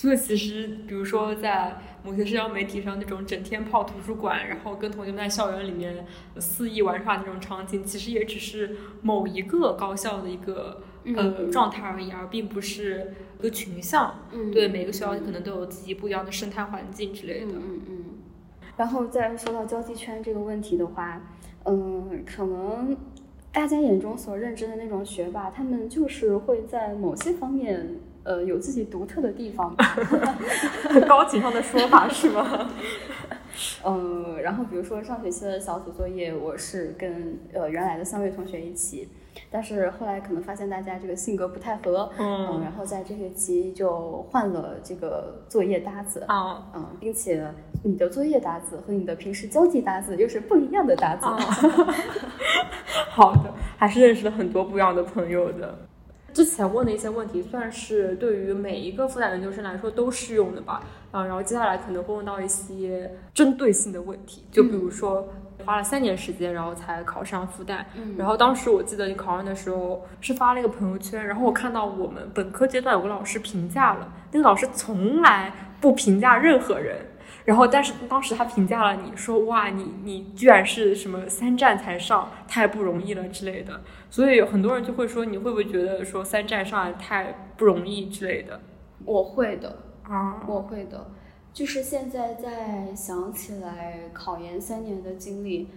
[0.01, 6.03] 所以其实，比如说在某些社交媒体上那种整天泡图书馆，然后跟同学们在校园里面
[6.39, 14.21] 肆意玩耍那种场景，其实也只是某一个高校的一个呃嗯状态而已，而并不是一个群像。
[14.31, 17.51] 嗯对，每个学校可能都有自己不一样的生态环境之类的。
[17.53, 18.05] 嗯嗯嗯。
[18.77, 21.21] 然后再说到交际圈这个问题的话，
[21.65, 22.97] 嗯，可能
[23.51, 29.83] 大家眼中所认知的那种学霸，他们就是会在某些方面，呃，有自己独特的地方吧。
[30.89, 32.69] 很 高情商的说法是吗？
[33.83, 39.09] 嗯， 然后比如说上学期的小组作业，我是跟呃原来的三位同学一起，
[39.51, 47.45] 但是后来可能发现大家这个性格不太合，嗯然后在这学期就换了这个作业搭子，啊嗯，并且
[47.83, 51.25] 你的作业搭子和你的平时交际搭子又是不一样的搭子。
[51.25, 51.37] 啊，
[53.11, 55.77] 好的，还是认识了很多不一样的朋友的。
[56.33, 60.81] 之前问的一些问题，算是对于每一个复旦研究生来说都适用的吧。
[61.11, 65.27] 啊，然后接下来可能会问到一些针对性的问题，就比如说
[65.65, 67.83] 花了三年时间，然后才考上复旦。
[67.95, 76.95] 嗯然后当时我记得你考上的时候是发了一个朋友圈，然后我看到我们本科阶段有个老师评价了，那个老师从来不评价任何人。
[77.51, 83.81] 然后，但是当时他评价了你说哇，你你居然是什么三战才上，太不容易了之类的。
[84.09, 88.61] 所以很多人就会说，你会不会觉得说三战上来太不容易之类的
[89.03, 90.41] 我会的，啊？
[90.47, 91.11] 我会的。
[91.51, 95.67] 就是现在再想起来考研三年的经历，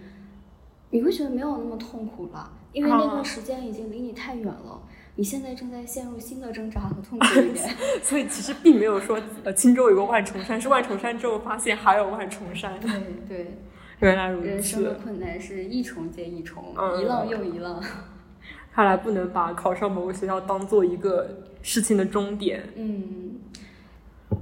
[0.91, 4.81] 你会觉得没有那么痛苦了，因为那啊段时间已经离你太远了。
[5.15, 7.69] 你现在正在陷入新的挣扎和痛苦里面。
[8.03, 12.79] 所以其实并没有说呃轻舟有个万重山，是万重山之后发现还有万重山。
[12.79, 12.91] 对
[13.27, 13.57] 对，
[13.99, 17.81] 原来如此人生的，困难是一重接一重，嗯一浪又一浪。
[18.73, 22.61] 看来不能把考上某个学校当做一个事情的终点。
[22.75, 23.39] 嗯，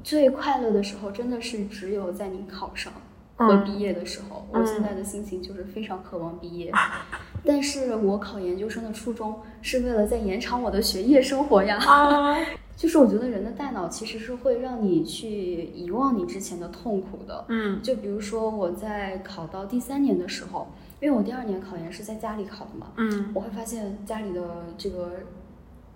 [0.03, 2.91] 最快乐的时候真的是只有在你考上
[3.35, 4.47] 和毕业的时候。
[4.51, 6.71] 嗯我现在的心情就是非常渴望毕业，
[7.45, 11.77] 但是我考研究生的初衷是为了在延长我的学业生活呀。
[11.77, 12.37] 啊，
[12.75, 17.45] 就是我觉得人的大脑其实是会让你去遗忘你之前的痛苦的。
[17.49, 20.67] 嗯就比如说我在考到第三年的时候，
[21.01, 25.11] 因为我第二年考研是在家里考的嘛，嗯我会发现家里的这个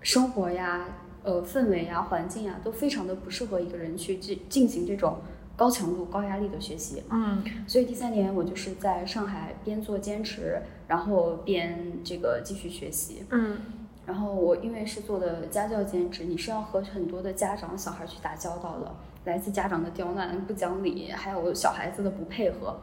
[0.00, 0.84] 生活呀、
[1.22, 5.16] 呃氛围呀、环境呀，都非常的不适合一个人去进进行这种
[5.56, 7.02] 高强度、高压力的学习。
[7.10, 13.24] 嗯所以第三年我就是在上海边做兼职，然后边这个继续学习。
[13.30, 13.58] 嗯
[14.04, 18.94] 然后我因为是做的家教兼职，你是要和很多的家长、小孩去打交道的，
[19.26, 22.80] 来自家长的刁难、不讲理，还有小孩子的不配合。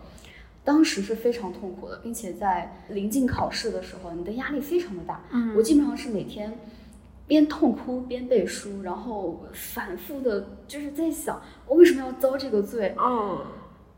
[0.64, 5.24] 当时是非常痛苦的，并且在临近考试的时候，你的压力非常的大。
[5.32, 6.60] 嗯我基本上是每天
[7.26, 12.96] 边痛哭边背书，然后反复的就是在想，我为什么要遭这个罪？
[13.00, 13.46] 嗯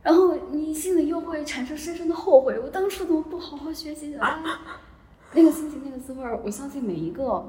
[0.08, 4.41] 然后你心里又会产生深深的后悔，我当初怎么不好好学习啊？
[5.36, 7.46] 那个心情，那个滋味儿，我相信每一个，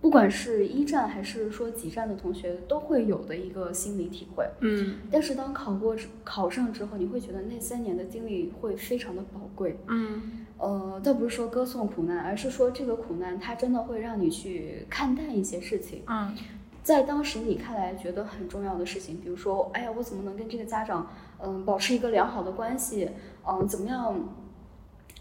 [0.00, 4.44] 不管是一战还是说几战的同学都会有的一个心理体会。
[4.58, 9.78] 嗯但是当考过之考上之后，你会觉得那三年的经历会非常的宝贵。
[9.86, 16.02] 嗯呃，倒不是说歌颂苦难，而是说这个苦难它真的会让你去看淡一些事情。
[16.08, 16.34] 嗯
[16.82, 21.08] 在当时你看来觉得很重要的事情，比如说，哎呀，我怎么能跟这个家长，
[21.44, 23.10] 嗯，保持一个良好的关系，
[23.46, 24.14] 嗯，怎么样，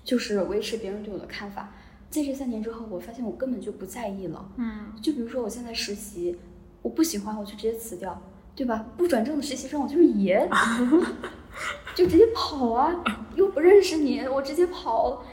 [0.03, 1.71] 就是维持别人对我的看法。
[2.09, 4.49] 在这三年之后，我发现我根本就不在意了。
[4.57, 6.37] 嗯就比如说我现在实习，
[6.81, 8.21] 我不喜欢我就直接辞掉，
[8.55, 8.85] 对吧？
[8.95, 10.47] 不转正的实习生我就是爷，
[11.95, 13.03] 就直接跑啊，
[13.35, 15.23] 又不认识你，我直接跑。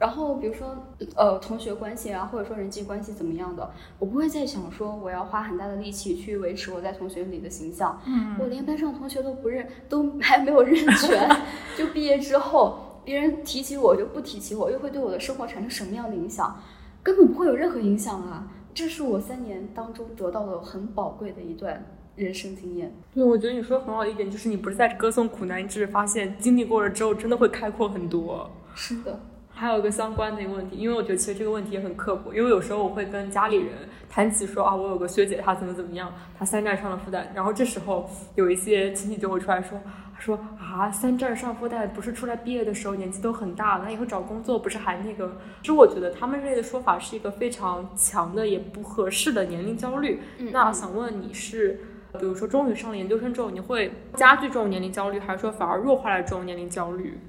[0.00, 0.74] 嗯然后比如说
[1.14, 8.00] 呃同学关系啊，或者说人际关系怎么样的，我不会再想说我要花很大的力气去维持我在同学里的形象。
[8.06, 11.28] 嗯我连班上的同学都不认，都 还没有认全，
[11.76, 16.58] 就毕业之后，别人提起我就不提起我，又会对我的生活产生什么样的影响？
[17.02, 18.46] 根本不会有任何影响啊！
[18.72, 21.84] 这是我三年当中得到的很宝贵的一段
[22.16, 22.94] 人生经验。
[23.14, 28.50] 对，我觉得你说的很好的一点就是你不是在歌颂苦难，你只是发现经历过了之后，真的会开阔很多。
[28.74, 29.18] 是的，
[29.60, 33.74] 还有一个相关的一个问题，因为我觉得其实这个问题也很刻薄，因为有时候我会跟家里人
[34.08, 39.78] 谈起说啊，我有个学姐她怎么怎么样，她三战上了复旦，然后这时候有一些亲戚就会出来说，
[40.18, 45.36] 说啊，三战上复旦不是出来毕业的时候年纪都很大了，那以后找工作不是还那个？
[45.60, 50.22] 其实我觉得他们这类的说法是一个非常强的也不合适的年龄焦虑。
[50.52, 51.80] 那想问你是，
[52.18, 57.20] 比如说终于上了研究生之后，你会加剧这种年龄焦虑，还是说反而弱化了这种年龄焦虑？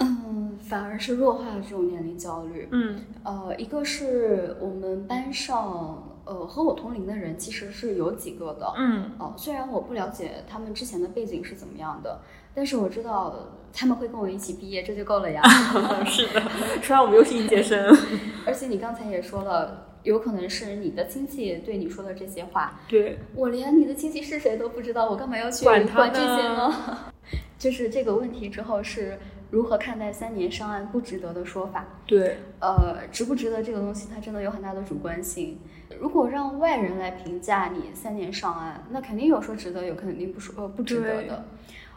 [0.00, 2.68] 嗯，反而是弱化了这种年龄焦虑。
[2.70, 6.04] 嗯，呃，一个是我们班上。
[6.28, 12.20] 呃，和我同龄的人其实是有几个的，嗯，哦，虽然我不了解他们之前的背景是怎么样的，
[12.54, 13.34] 但是我知道
[13.72, 15.42] 他们会跟我一起毕业，这就够了呀。
[16.04, 16.42] 是的，
[16.82, 17.82] 虽然我们又是应届生，
[18.44, 26.74] 而且你刚才也说了，有可能是你的亲戚对你说的这些话，对我连你的亲戚是谁都不知道，我干嘛要去管这些呢？
[27.58, 29.18] 就是这个问题之后是。
[29.50, 31.86] 如何看待三年上岸不值得的说法？
[32.06, 35.58] 对，呃，值不值得这个东西，它真的有很大的主观性。
[35.98, 41.44] 如果让外人来评价你三年上岸，那肯定有说值得，有肯定不说呃不值得的。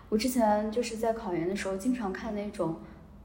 [0.08, 2.76] 我之前就是在考研的时候，经常看那种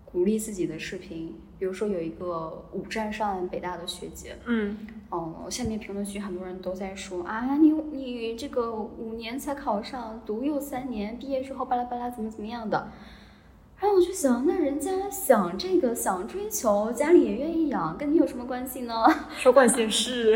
[0.04, 4.76] 鼓励自己的视频，比如说有一个五战上岸北大的学姐，嗯，
[5.10, 12.88] 哦，下面评论区很多人都在说啊，你你这个五年才考上，读又三年，毕业之后巴拉巴拉怎么怎么样的。
[13.78, 18.94] 然后我就想，那人家想这个想追求，家里也愿意养，跟你有什么关系呢？
[19.36, 20.34] 少管闲事。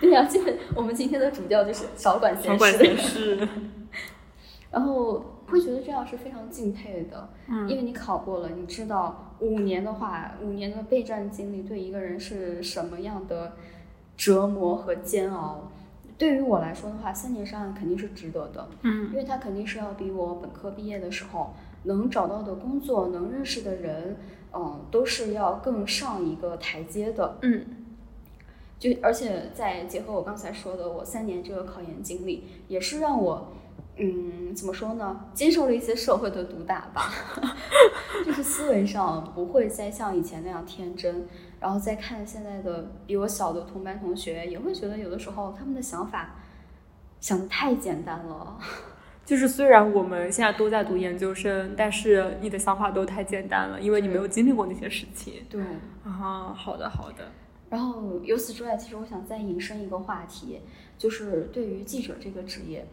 [0.00, 2.48] 对呀，基本我们今天的主调就是少管闲事。
[2.48, 3.48] 少管闲事。
[4.72, 13.52] 然后会觉得这样是非常敬佩的，嗯，因为你考过了，你知道五年的话，五年的备战经历对一个人是什么样的
[14.16, 15.70] 折磨和煎熬。
[16.18, 21.54] 对于我来说的话，三年上岸肯定是值得的，嗯，因为他肯定是要比我本科毕业的时候。
[21.84, 24.16] 能找到的工作，能认识的人，
[24.52, 27.38] 嗯，都是要更上一个台阶的。
[27.42, 27.66] 嗯，
[28.78, 33.52] 就而且再结合我刚才说的，我三年这个考研经历，也是让我，
[33.96, 35.28] 嗯，怎么说呢？
[35.34, 37.12] 接受了一些社会的毒打吧，
[38.24, 41.26] 就是思维上不会再像以前那样天真。
[41.60, 46.34] 然后再看现在的比我小的同班同学，也会觉得有的时候他们的想法
[47.20, 48.58] 想的太简单了。
[49.24, 55.34] 就是虽然我们现在都在读研究生，但是你的想法都太简单了，因为你没有经历过那些事情。
[55.48, 55.62] 对
[56.04, 57.30] 啊，好的好的。
[57.70, 60.60] 然后由此之外，其实我想再引申一个话题，
[60.98, 62.84] 就是对于记者这个职业，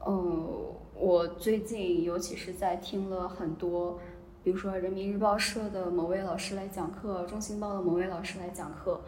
[0.00, 4.00] 呃，我最近尤其是在听了很多，
[4.42, 9.02] 比如说人民日报社的某位老师来讲课，中新报的某位老师来讲课，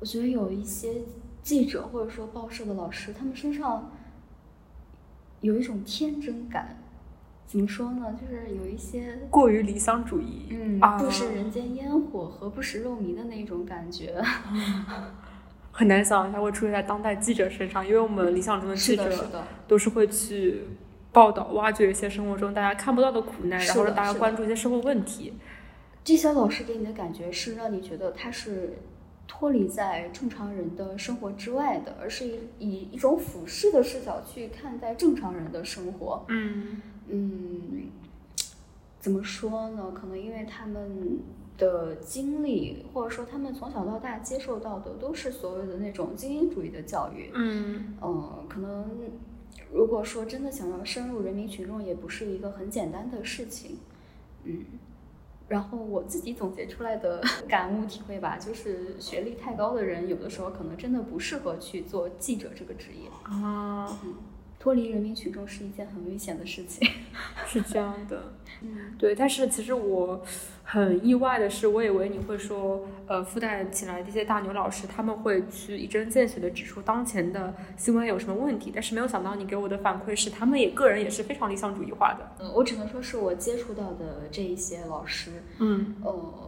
[0.00, 1.02] 我觉得有一些
[1.42, 3.92] 记者或者说报社的老师，他们身上。
[5.40, 6.76] 有一种天真感，
[7.46, 8.16] 怎么说呢？
[8.20, 14.20] 就是有一些过于理想主义，嗯，不食人间烟火，何不食肉糜的那种感觉，
[15.70, 19.30] 很难想象会出现在当代记者身上，因为我们理想中的记者
[19.66, 20.64] 都是会去
[21.12, 25.34] 报道、挖掘一些生活中大家看不到的苦难，然后让大家关注一些社会问题。
[26.02, 28.78] 这些老师给你的感觉是让你觉得他是。
[29.28, 36.24] 脱离在正常人的生活之外的，而是以以一种俯视的视角去看待正常人的生活。
[36.28, 37.90] 嗯嗯，
[38.98, 39.92] 怎么说呢？
[39.94, 41.20] 可能因为他们
[41.58, 47.30] 的经历，或者说他们从小到大接受到的都是所谓的那种精英主义的教育。
[47.34, 48.90] 嗯嗯，可能
[49.72, 53.76] 如果说真的想要深入人民群众，也不是一个很简单的事情。
[54.44, 54.64] 嗯。
[55.48, 63.98] 然后我自己总结出来的 感悟体会吧，就是学历太高的人，有的时候可能真的不适合去做记者这个职业啊。
[64.04, 64.14] 嗯，
[64.58, 66.88] 脱离人民群众是一件很危险的事情。
[67.46, 68.34] 是这样的。
[68.62, 69.14] 嗯，对。
[69.14, 70.22] 但是其实我。
[70.70, 82.32] 很意外的是，我以为你会说，呃，复旦请来的一些大牛老师，他们会去一针见血的指出当前的新闻有什么问题，但是没有想到你给我的反馈是，他们也个人也是非常理想主义化的。
[82.40, 86.47] 嗯，我只能说是我接触到的这一些老师，嗯，呃。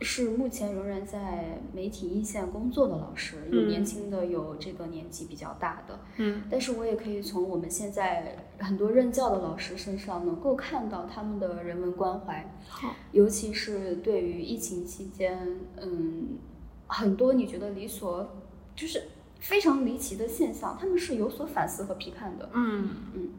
[0.00, 5.98] 是目前仍然在媒体一线工作的老师，有年轻的，有这个年纪比较大的。
[6.16, 12.54] 嗯，但是我也可以从我们现在很多任教的老师身上，能够看到他们的人文关怀。
[12.68, 16.38] 好，尤其是对于疫情期间，嗯，
[16.86, 18.28] 很多你觉得理所
[18.74, 19.04] 就是
[19.38, 22.50] 非常离奇的现象，他们是有所反思和批判的。
[22.52, 23.30] 嗯嗯，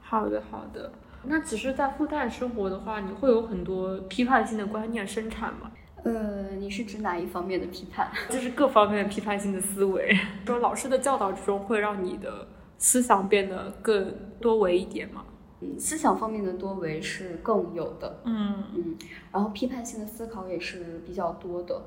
[0.00, 0.92] 好的好的。
[1.28, 5.72] 那其实，在复旦生活的话，你会有很多批判性的观念生产吗？
[6.04, 8.10] 呃，你是指哪一方面的批判？
[8.30, 10.16] 就是各方面的批判性的思维。
[10.46, 12.46] 说老师的教导之中，会让你的
[12.78, 15.24] 思想变得更多维一点吗？
[15.60, 18.20] 嗯，思想方面的多维是更有的。
[18.24, 18.96] 嗯嗯，
[19.32, 21.82] 然后批判性的思考也是比较多的。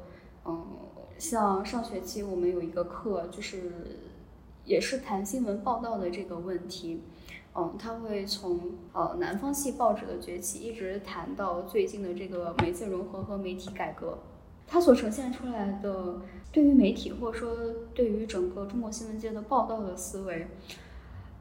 [0.46, 0.66] 嗯，
[1.18, 3.72] 像上学期我们有一个课，就是
[4.66, 7.04] 也是谈新闻报道的这个问题。
[7.56, 8.60] 嗯，他会从
[8.94, 14.18] 呃南方系报纸的崛起，一直谈到最近的这个媒介融合和媒体改革。
[14.68, 16.22] 他所呈现出来的
[16.52, 17.58] 对于媒体或者说
[17.96, 20.48] 对于整个中国新闻界的报道的思维，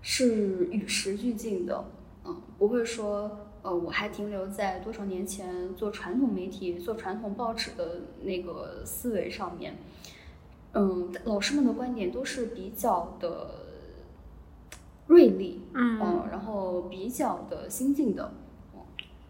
[0.00, 1.84] 是与时俱进的。
[2.24, 3.30] 嗯，不会说
[3.62, 9.76] 呃我还停留在多少年前做传统媒体、做传统报纸的那个思维上面。
[10.72, 13.50] 嗯，老师们的观点都是比较的
[15.08, 15.98] 锐利，嗯
[16.30, 18.32] 然后比较的新进的，
[18.74, 18.80] 嗯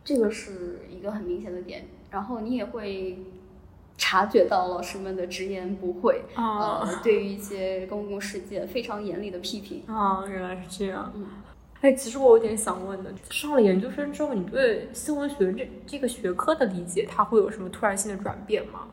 [0.05, 1.87] 这个是一个很明显的点。
[2.11, 3.19] 然后你也会
[3.97, 9.83] 察觉到老师们的直言不讳，啊呃，对于一些公共事件非常严厉的批评。
[9.87, 11.13] 啊，原来是这样。
[11.17, 11.27] 嗯
[11.81, 18.89] 哎，其实我有点想问的，上了研究生之后，你对新闻学这这个学科的理解，它会有什么突然性的转变吗？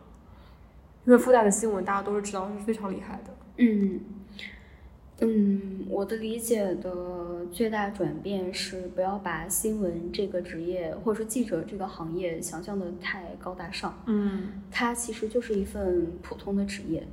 [1.06, 3.34] 因为复旦的新闻大家都是知道是非常厉害的。
[3.58, 4.00] 嗯
[5.22, 13.97] 嗯，我的理解的最大转变是不要把新闻这个职业或者说记者这个行业想象的太高大上。
[14.07, 17.07] 嗯它其实就是一份普通的职业。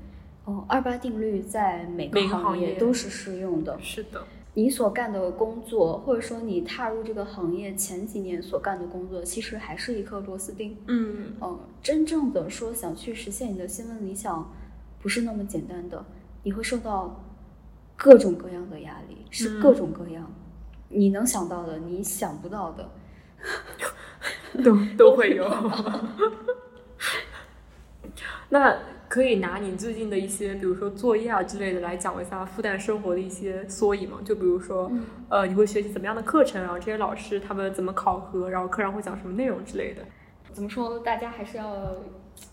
[0.44, 3.78] 哦，二八定律在每个行行业都是适用的。
[3.80, 4.24] 是的。
[4.55, 10.76] 你所干的工作，或者说你踏入这个行业前几年所干的工作，其实还是一颗螺丝钉。
[10.88, 14.53] 嗯嗯，真正的说想去实现你的新闻理想，
[15.00, 16.05] 不是那么简单的，
[16.42, 17.24] 你会受到
[18.03, 20.28] 各种各样的压力，是各种各样，
[20.88, 22.90] 你能想到的，你想不到的。
[24.64, 25.48] 都都会有。
[28.48, 28.76] 那
[29.09, 34.18] 可以拿你最近的一些，比如说作业啊之类的来讲一下复旦生活的一些缩影吗？
[34.24, 36.78] 就比如说，嗯呃，你会学习怎么样的课程啊？
[36.78, 38.50] 这些老师他们怎么考核？
[38.50, 40.03] 然后课上会讲什么内容之类的？
[40.53, 40.98] 怎么说？
[40.98, 41.96] 大家还是要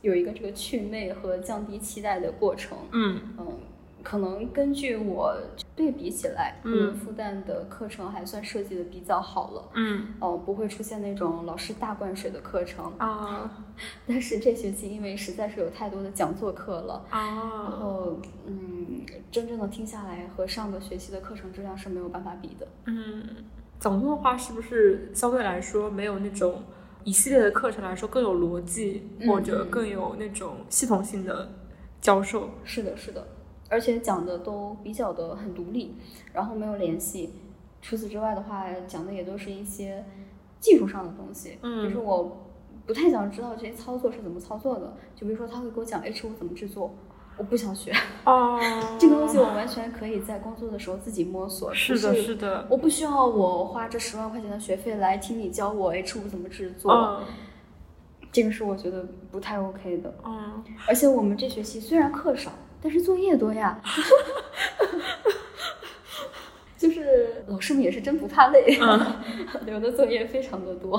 [0.02, 2.78] 有一个这个祛魅和降低期待的过程。
[2.92, 3.60] 嗯嗯，
[4.04, 5.36] 可能根据我
[5.76, 9.70] 对比起来，嗯复旦的课程还算设计的比较好了。
[9.76, 12.92] 嗯哦、不会出现那种老师大灌水的课程。
[12.98, 13.66] 啊
[14.06, 22.68] 但是这学期因为实在是有太多的讲座课了啊，然啊后嗯，真正的听下来和上个学期的课程质量是没有办法比的。
[22.86, 23.24] 嗯，
[23.80, 26.62] 讲座的话是不是相对来说没有那种
[27.06, 31.50] 一系列的课程来说更有逻辑，嗯或者嗯更有那种系统性的
[32.02, 32.50] 教授？
[32.66, 33.26] 是的，是的，
[33.70, 35.96] 而且讲的都比较的很独立，
[36.34, 37.34] 然后没有联系。
[37.82, 40.04] 除此之外的话，讲的也都是一些
[40.60, 42.38] 技术上的东西，嗯就是我
[42.86, 44.94] 不太想知道这些操作是怎么操作的。
[45.16, 46.94] 就比如说他会给我讲 H 五怎么制作，
[47.38, 47.94] 我不想学。
[48.26, 48.60] 哦，
[49.00, 51.74] 这个东西我完全可以在工作的时候自己摸索。
[51.74, 57.26] 是的，是是的，我不需要我花这十万块钱的学费来听你教我 H 五怎么制作，嗯
[58.32, 60.14] 这个是我觉得不太 OK 的。
[60.26, 60.64] 嗯。
[60.88, 62.52] 而且我们这学期虽然课少，
[62.82, 63.80] 但是作业多呀。
[66.78, 68.80] 就是老师们也是真不怕累，
[69.68, 70.98] 有的作业非常的多，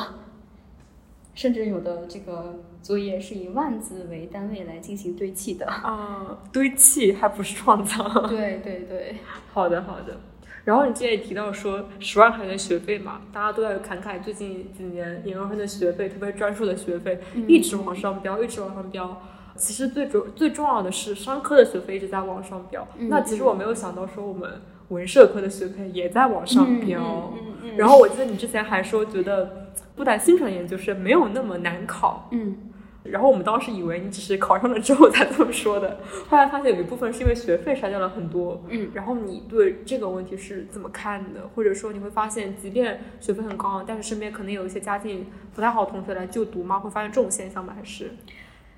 [1.34, 5.64] 甚至有的这个作业是以万字为单位来进行堆砌的。
[5.66, 8.26] 啊，堆砌还不是创造。
[8.28, 9.16] 对对对，
[9.54, 10.20] 好的，好的。
[10.64, 19.22] 然后你之前也提到说十万块钱学费嘛，大家都在侃侃最近几年研究生的学费，特别专硕的学费、嗯一直往上飙，一直往上飙。
[19.60, 22.88] 其实最主最重要的是商科的学费一直在往上飙。
[22.98, 24.50] 嗯那其实我没有想到说我们
[24.88, 27.32] 文社科的学费也在往上飙。
[27.76, 32.56] 然后我记得你之前还说觉得复旦新传研究生没有那么难考，嗯
[33.02, 35.98] 然后我们当时以为你只是考上了之后才这么说的，
[36.28, 38.62] 后来发现有一部分是因为学费筛掉了很多。
[38.68, 41.48] 嗯然后你对这个问题是怎么看的？
[41.54, 46.78] 或者说你会发现，即便学费很高，但是身边可能有一些家境不太好的同学来就读吗？
[46.78, 47.74] 会发现这种现象吗？
[47.74, 48.10] 还是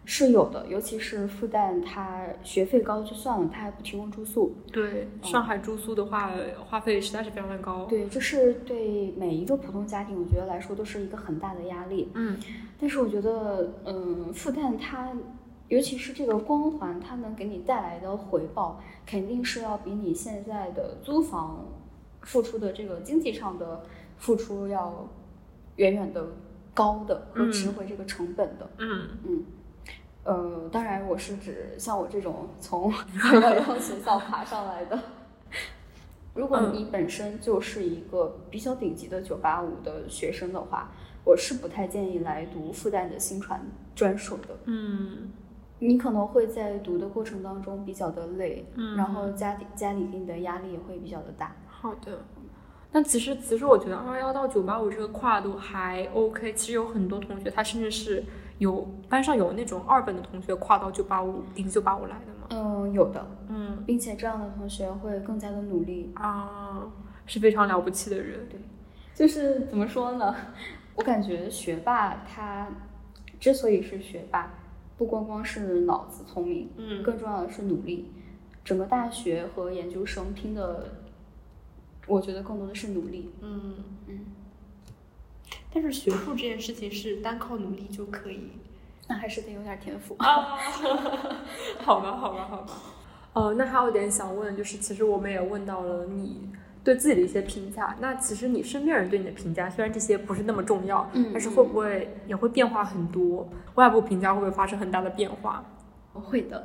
[0.04, 4.52] 是有的，尤其是复旦，它学费高就算了，它还不提供住宿。
[4.72, 6.30] 对上海住宿的话，
[6.68, 7.86] 花费实在是非常的高。
[7.86, 12.10] 对，这是对每一个普通家庭，我觉得来说都是一个很大的压力。
[12.14, 12.36] 嗯
[12.80, 15.12] 但是我觉得，嗯，复旦它，
[15.68, 21.64] 尤其是这个光环，它能给你带来的回报，肯定是要比你现在的租房
[22.22, 23.84] 付出的这个经济上的
[24.18, 25.08] 付出要
[25.76, 26.26] 远远的
[26.74, 28.68] 高的和值回这个成本的。
[28.78, 29.44] 嗯嗯，
[30.24, 32.92] 呃，当然我是指像我这种从
[33.32, 34.98] 幺幺幺学校爬上来的。
[36.34, 40.90] 如果你本身就是一个比较顶级的九八五的学生的话，
[41.24, 43.60] 我是不太建议来读复旦的新传
[43.94, 44.56] 专硕的。
[44.64, 45.30] 嗯
[45.78, 51.56] 你可能会在读的过程当中比较的累，嗯然后家里家里给你的压力也会比较的大。
[51.68, 52.20] 好的。
[52.92, 56.52] 但其实，其实我觉得二幺幺到九八五这个跨度还 OK。
[56.52, 58.22] 其实有很多同学，他甚至是
[58.58, 62.46] 有班上有那种二本的同学跨到九八五、顶九八五来的吗。
[62.50, 66.12] 嗯，有的，嗯并且这样的同学会更加的努力。
[66.14, 66.82] 啊，
[67.26, 68.48] 是非常了不起的人。
[68.48, 68.60] 对，
[69.14, 70.34] 就是怎么说呢？
[70.94, 72.68] 我感觉学霸他
[73.40, 74.52] 之所以是学霸，
[74.98, 78.12] 不光光是脑子聪明，嗯更重要的是努力。
[78.64, 80.84] 整个大学和研究生拼的，
[82.06, 83.30] 我觉得更多的是努力。
[83.40, 83.74] 嗯
[84.06, 84.20] 嗯，
[85.74, 88.52] 但是学术这件事情是单靠努力就可以。
[89.08, 90.14] 那还是得有点天赋。
[90.18, 90.56] 啊，
[91.82, 92.72] 好吧，好吧，好吧。
[93.34, 96.48] 呃，那还有点想问，就是其实我们也问到了你
[96.84, 97.96] 对自己的一些评价。
[98.00, 103.48] 那其实你身边人对你的评价，虽然这些不是那么重要，嗯但是会不会也会变化很多？
[103.74, 105.64] 外部评价会不会发生很大的变化？
[106.20, 106.64] 会的，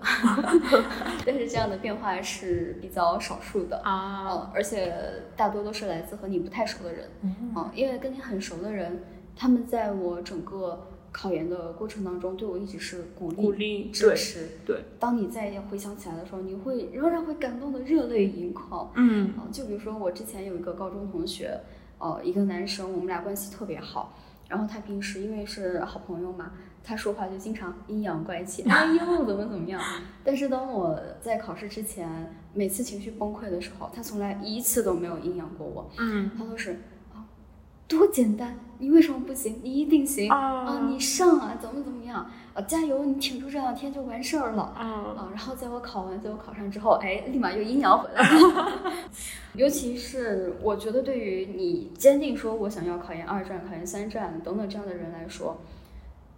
[1.26, 3.78] 但是这样的变化是比较少数的。
[3.84, 4.94] 啊，嗯，而且
[5.36, 7.10] 大多都是来自和你不太熟的人。
[7.22, 9.04] 嗯嗯，因为跟你很熟的人，
[9.36, 14.50] 他们在我整个考研的过程当中，对我一直是鼓励、鼓励，支持。
[14.66, 18.92] 对，当你再回想起来的时候，你会仍然会感动的热泪盈眶。
[18.96, 21.60] 嗯啊，就比如说我之前有一个高中同学，
[22.00, 24.14] 呃，一个男生，我们俩关系特别好。
[24.50, 26.54] 然后他平时因为是好朋友嘛，
[26.88, 29.82] 他说话就经常阴阳怪气， 哎呦怎么怎么样。
[30.24, 32.08] 但是当我在考试之前，
[32.54, 36.80] 每次情绪崩溃的时候，他从来一次都没有阴阳过我，嗯他都是
[37.14, 37.28] 啊，
[37.90, 39.60] 多简单，你为什么不行？
[39.62, 44.64] 你一定行啊你上啊，怎么怎么样啊，加油，你挺住这两天就完事儿了。
[44.64, 48.82] 啊啊，然后在我考完，在我考上之后，哎，立马又阴阳回来了。
[49.56, 55.60] 尤其是我觉得，对于你坚定说我想要考研二战、考研三战等等这样的人来说，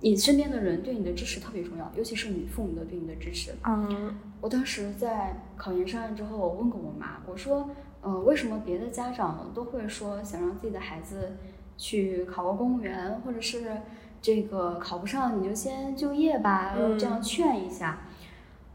[0.02, 3.52] 你身边的人对你的支持特别重要，尤其是你父母的对你的支持。
[3.66, 7.70] 嗯我当时在考研上岸之后，我问过我妈，我说，
[8.02, 11.36] 呃，为什么别的家长都会说想让自己的孩子
[11.78, 13.82] 去考个公务员，或者是
[14.22, 18.04] 这个考不上你就先就业吧，嗯这样劝一下。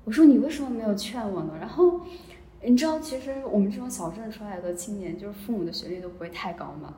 [0.04, 1.54] 我说你为什么没有劝我呢？
[1.58, 2.02] 然后
[2.62, 6.92] 你知道，其实我们这种小镇出来的青年，就是父母的学历都不会太高嘛。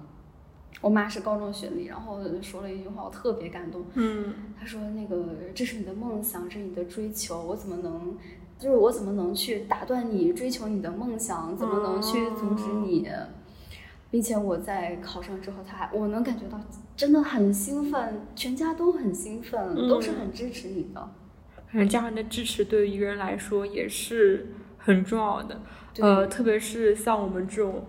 [0.87, 3.85] 我妈是高中学历，然后说了一句话，我特别感动。
[3.95, 8.17] 嗯她说：“那个，这是你的梦想，这是你的追求，我怎么能，
[8.57, 11.57] 就是我怎么能去打断你追求你的梦想？
[11.59, 13.05] 怎么能去阻止你？
[14.13, 16.61] 并且我在考上之后，她还我能感觉到
[16.97, 21.11] 真的很兴奋，全家都很兴奋，都是很支持你的。
[21.67, 25.61] 反正家人的支持对于一个人来说也是很重要的。
[25.99, 27.85] 呃，特别是像我们这种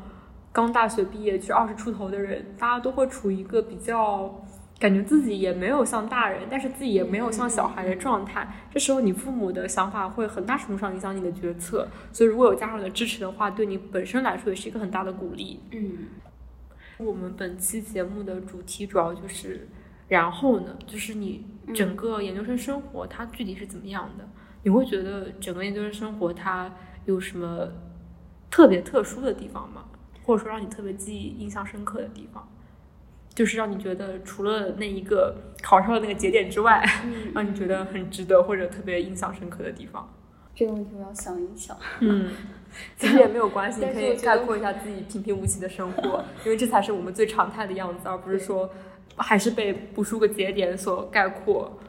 [0.58, 4.44] 刚大学毕业就二十出头的人，大家都会处于一个比较
[4.80, 8.52] 感觉自己也没有像大人，但是自己也没有像小孩的状态。
[8.72, 15.60] 这时候你父母的想法会很大程度上影响你的决策，所以如果有家长的支持的话，对你本身来说也是一个很大的鼓励。
[15.70, 16.08] 嗯
[16.98, 19.68] 我们本期节目的主题主要就是，
[20.08, 21.46] 然后呢，就是你
[21.76, 24.28] 整个研究生生活它具体是怎么样的？
[24.64, 26.74] 你会觉得整个研究生生活它
[27.06, 27.68] 有什么
[28.50, 29.84] 特别特殊的地方吗？
[30.28, 32.48] 或者说让你特别记忆、印象深刻的地方？
[33.34, 40.12] 就是让你觉得除了那一个考上的那个节点之外，嗯， 让你觉得很值得或者特别印象深刻的地方。
[40.54, 41.78] 这个问题我要想一想。
[42.00, 42.32] 嗯，
[42.98, 48.70] 其实也没有关系， 你可以概括一下自己平平无奇的生活，因为这才是我们最常态的样子，而不是说
[49.16, 51.80] 还是被无数个节点所概括。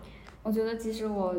[0.42, 1.34] 我觉得即使我。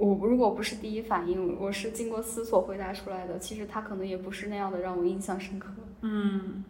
[0.00, 3.38] 我如果不是第一反应，我是经过思索回答出来的。
[3.38, 5.68] 其实他可能也不是那样的让我印象深刻。
[6.00, 6.64] 嗯，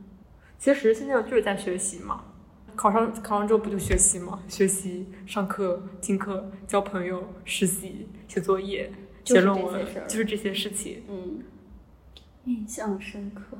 [0.59, 2.24] 其实现在就是在学习嘛，
[2.74, 4.43] 考上考上之后不就学习嘛？
[4.49, 8.93] 学习、上课、听课、交朋友、实习、写作业、
[9.24, 11.05] 写论文这些事儿，就是这些事情。
[11.09, 11.45] 嗯，
[12.47, 13.57] 印象深刻，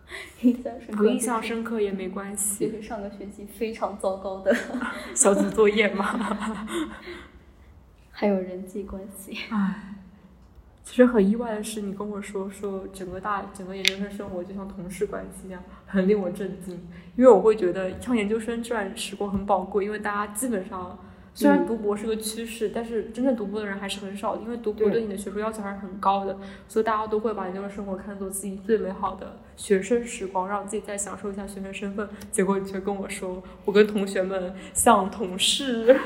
[0.40, 4.56] 印象深刻，不印象深刻也没关就系，是上个学期非常糟糕的，
[5.14, 6.38] 小组作业嘛。
[8.16, 9.36] 还有人际关系。
[9.50, 9.96] 唉，
[10.84, 16.80] 其实很意外的是，你跟我说说整个大整个研究生生活就像同事关系一样，很令我震惊。
[17.16, 20.96] 因为我会觉得上研究生这段时光很宝贵，因为大家基本上
[21.34, 26.38] 虽然读博是个趋势，但是真正读博的人还是很少的，因为读博对你的学术要求还是很高的，
[26.68, 32.08] 所以大家都会把研究生生活看作自己最美好的学生时光，让自己再享受一下学生身份。
[32.30, 35.98] 结果你却跟我说，我跟同学们像同事。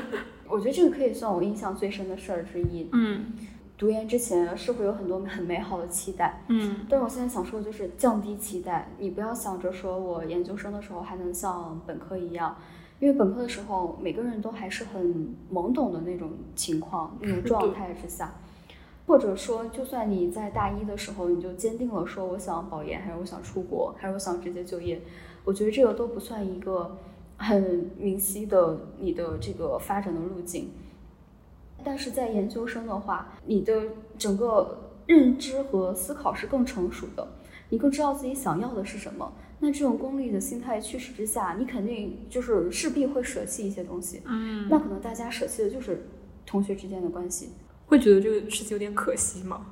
[0.49, 2.89] 我觉得这个可以算我印象最深的事儿之一。
[2.91, 3.33] 嗯
[3.77, 8.89] 读研之前是会有很多很美好的期待，嗯但是我现在想说的就是降低期待。
[8.97, 12.57] 你不要想着说我研究生的时候还能像本科一样，
[12.99, 18.33] 因为本科的时候每个人都还是很懵懂的那种情况、那种 状态之下。
[19.07, 25.01] 或者说，就算你在大一的时候你就坚定了说我想保研，还是我想出国，还是我想直接就业，
[25.45, 26.95] 我觉得这个都不算一个
[27.39, 30.69] 很明晰的你的这个发展的路径。
[31.83, 33.81] 但是在研究生的话，你的
[34.17, 37.27] 整个认知和思考是更成熟的，
[37.69, 39.33] 你更知道自己想要的是什么。
[39.61, 44.21] 那这种功利的心态驱使之下，你肯定就是势必会舍弃一些东西。
[44.25, 46.05] 嗯，那可能大家舍弃的就是
[46.45, 47.49] 同学之间的关系。
[47.87, 49.65] 会觉得这个事情有点可惜吗？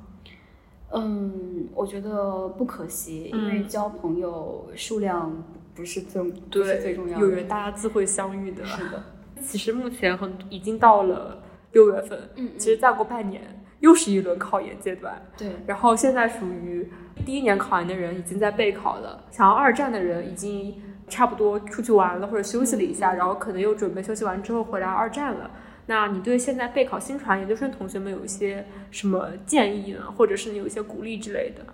[0.90, 5.44] 嗯，我觉得不可惜，因为交朋友数量
[5.78, 8.64] 不是最不是最重要的，有缘大家自会相遇的。
[8.64, 9.00] 是的，
[9.40, 15.22] 其实目前很已经到了六月份，嗯，其实再过半年又是一轮考研阶段。
[15.36, 16.90] 对，然后现在属于
[17.24, 20.74] 第一年考研的人已经在备考了，想要二战的人已经
[21.08, 25.48] 差不多出去玩了或者休息了一下，然后可能又准备休息完之后回来二战了。
[25.86, 30.00] 那你对现在备考新传研究生同学们有一些什么建议呢？
[30.16, 31.64] 或者是你有一些鼓励之类的？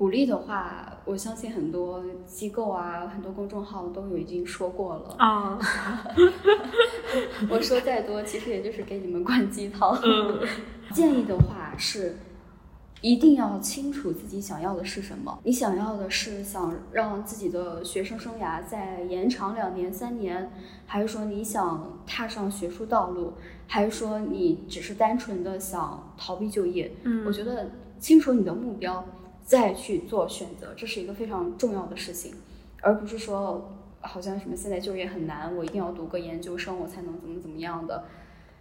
[0.00, 5.58] 鼓励的话，我相信很多机构啊，很多公众号都有已经说过了啊。
[7.50, 9.94] 我说再多，其实也就是给你们灌鸡汤。
[10.02, 10.40] 嗯，
[10.94, 12.16] 建议的话是。
[13.02, 15.38] 一定要清楚自己想要的是什么。
[15.42, 20.50] 你想要的是想让自己的学生生涯再延长两年、三年，
[20.84, 23.32] 还是说你想踏上学术道路，
[23.66, 26.94] 还是说你只是单纯的想逃避就业？
[27.04, 29.02] 嗯，我觉得清楚你的目标，
[29.50, 32.34] 再去做选择，这是一个非常重要的事情，
[32.82, 38.04] 而不是说好像什么现在就业很难，我一定要读个研究生，我才能怎么怎么样的。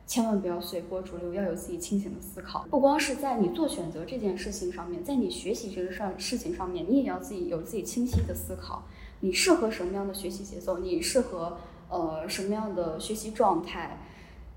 [0.08, 2.66] 千万不要随波逐流，要有自己清醒的思考。
[2.72, 8.86] 不光是在你做选择这件事情上面，在你学习这个事事情上面，你也要自己有自己清晰的思考。
[9.20, 10.80] 你适合什么样的学习节奏？
[10.80, 11.60] 你适合
[11.90, 14.00] 呃什么样的学习状态？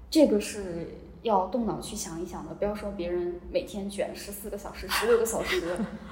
[0.09, 2.55] 这个是要动脑去想一想的。
[2.55, 5.62] 不要说别人每天卷十四个小时、十六个小时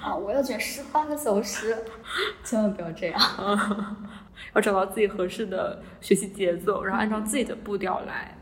[0.00, 1.76] 啊，我要卷十八个小时，
[2.44, 3.20] 千万不要这样。
[4.54, 8.36] 要找到自己合适的学习节奏，然后按照自己的步调来。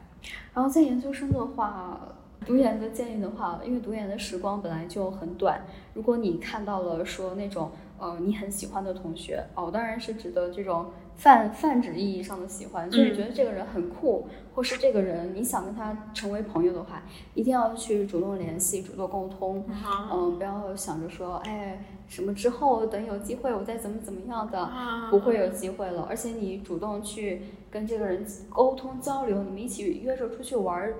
[0.54, 2.00] 然后在研究生的话，
[2.46, 10.86] 读研的建议的话，因为读研的时光本来就很短，如果你看到了说那种呃你很喜欢的同学，哦，当然是指的这种
[11.16, 17.02] 泛泛指意义上的喜欢，就是觉得这个人很酷，或是这个人你想跟他成为朋友的话，
[17.34, 19.64] 一定要去主动联系，主动沟通，
[20.12, 24.70] 嗯，不要想着说，哎，什么之后等有机会我再怎么怎么样的，
[25.10, 27.42] 不会有机会了，而且你主动去。
[27.70, 30.94] 跟这个人沟通交流，你们一起约着出去玩儿，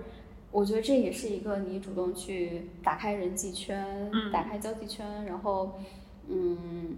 [0.52, 5.78] 我觉得这也是一个你主动去打开人际圈、打开交际圈，然后，
[6.28, 6.96] 嗯，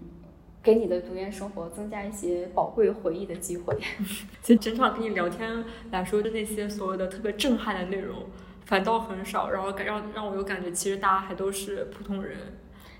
[0.61, 3.75] 给你的读研生活增加一些宝贵回忆的机会。
[4.43, 8.27] 其实整场跟你聊天来说，的那些所谓的特别震撼的内容
[8.65, 12.37] 反倒很少，然后感让让我有感觉，其实大家还都是普通人。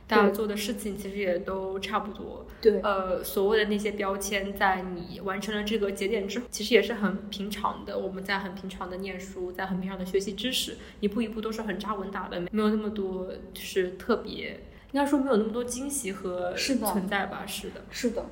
[0.07, 2.45] 大家做的事情其实也都差不多。
[2.59, 7.97] 对，呃，所谓的那些标签，在你完成了这个节点之后，其实也是很平常的。
[7.97, 14.59] 我们在很平常的念书，在很平常的学习知识，一步一步都是很扎稳打的，没有那么多就是特别，
[14.91, 17.45] 应该说没有那么多惊喜和存在吧？
[17.45, 18.25] 是的，是的。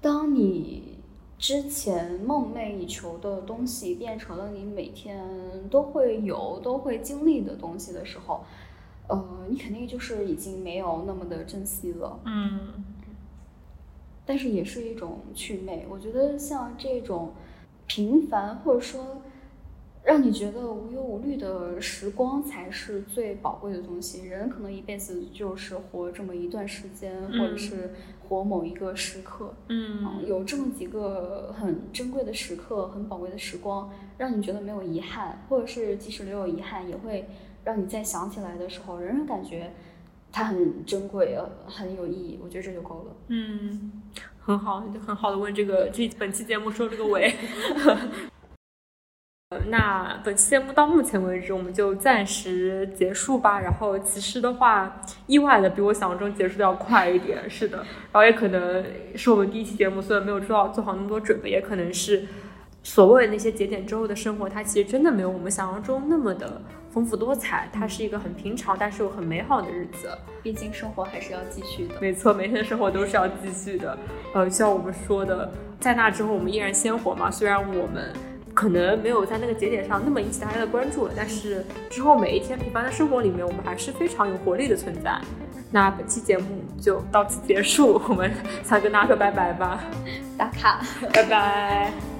[0.00, 0.98] 当你
[1.38, 5.24] 之前梦寐以求的东西变成了你每天
[5.70, 8.44] 都会有、都会经历的东西的时候。
[9.08, 12.84] 呃，你肯定就是已经没有那么的珍惜了，嗯，
[14.24, 15.84] 但是也是一种趣味。
[15.90, 17.32] 我觉得像这种
[17.88, 19.20] 平凡或者说
[20.10, 24.26] 让你觉得无忧无虑的时光，才是最宝贵的东西。
[24.26, 27.94] 人可能一辈子就是活这么一段时间，或者是
[28.28, 33.88] 活某一个时刻，嗯，有这么几个很珍贵的时刻，很宝贵的时光，
[34.18, 37.28] 让你觉得没有遗憾，或者是即使留有遗憾，也会。
[37.62, 39.70] 让你在想起来的时候，仍然感觉
[40.32, 42.40] 它很珍贵，很有意义。
[42.42, 43.14] 我觉得这就够了。
[43.28, 43.92] 嗯，
[44.40, 47.32] 很好，就很好的问这个这本期节目收这个尾。
[49.66, 53.58] 那本期节目到目前为止，我们就暂时结束吧。
[53.58, 57.50] 然后其实的话，意外的比我想象中结束的要快一点。
[57.50, 58.84] 是的，然后也可能
[59.16, 62.26] 是我们第一期节目，虽然没有做好做好那么多准备，也可能是
[62.84, 66.62] 所谓的那些节点之后的生活，它其实真的没有我们想象中那么的。
[66.92, 70.08] 丰富多彩，它是一个很平常，但是又很美好的日子。
[70.42, 71.94] 毕竟生活还是要继续的。
[72.00, 73.96] 没错，每天的生活都是要继续的。
[74.32, 77.30] 呃，像我们说的，在那之后我们依然鲜活嘛。
[77.30, 78.12] 虽然我们
[78.54, 85.18] 可能没有在那个节点上那么引起大家的关注了，但是之后每一天平凡的生活里面，我们还是非常有活力的存在。
[85.72, 86.44] 那本期节目
[86.80, 88.32] 就到此结束，我们
[88.64, 89.84] 想跟大家说拜拜吧，
[90.36, 90.82] 打卡，
[91.12, 92.19] 拜拜。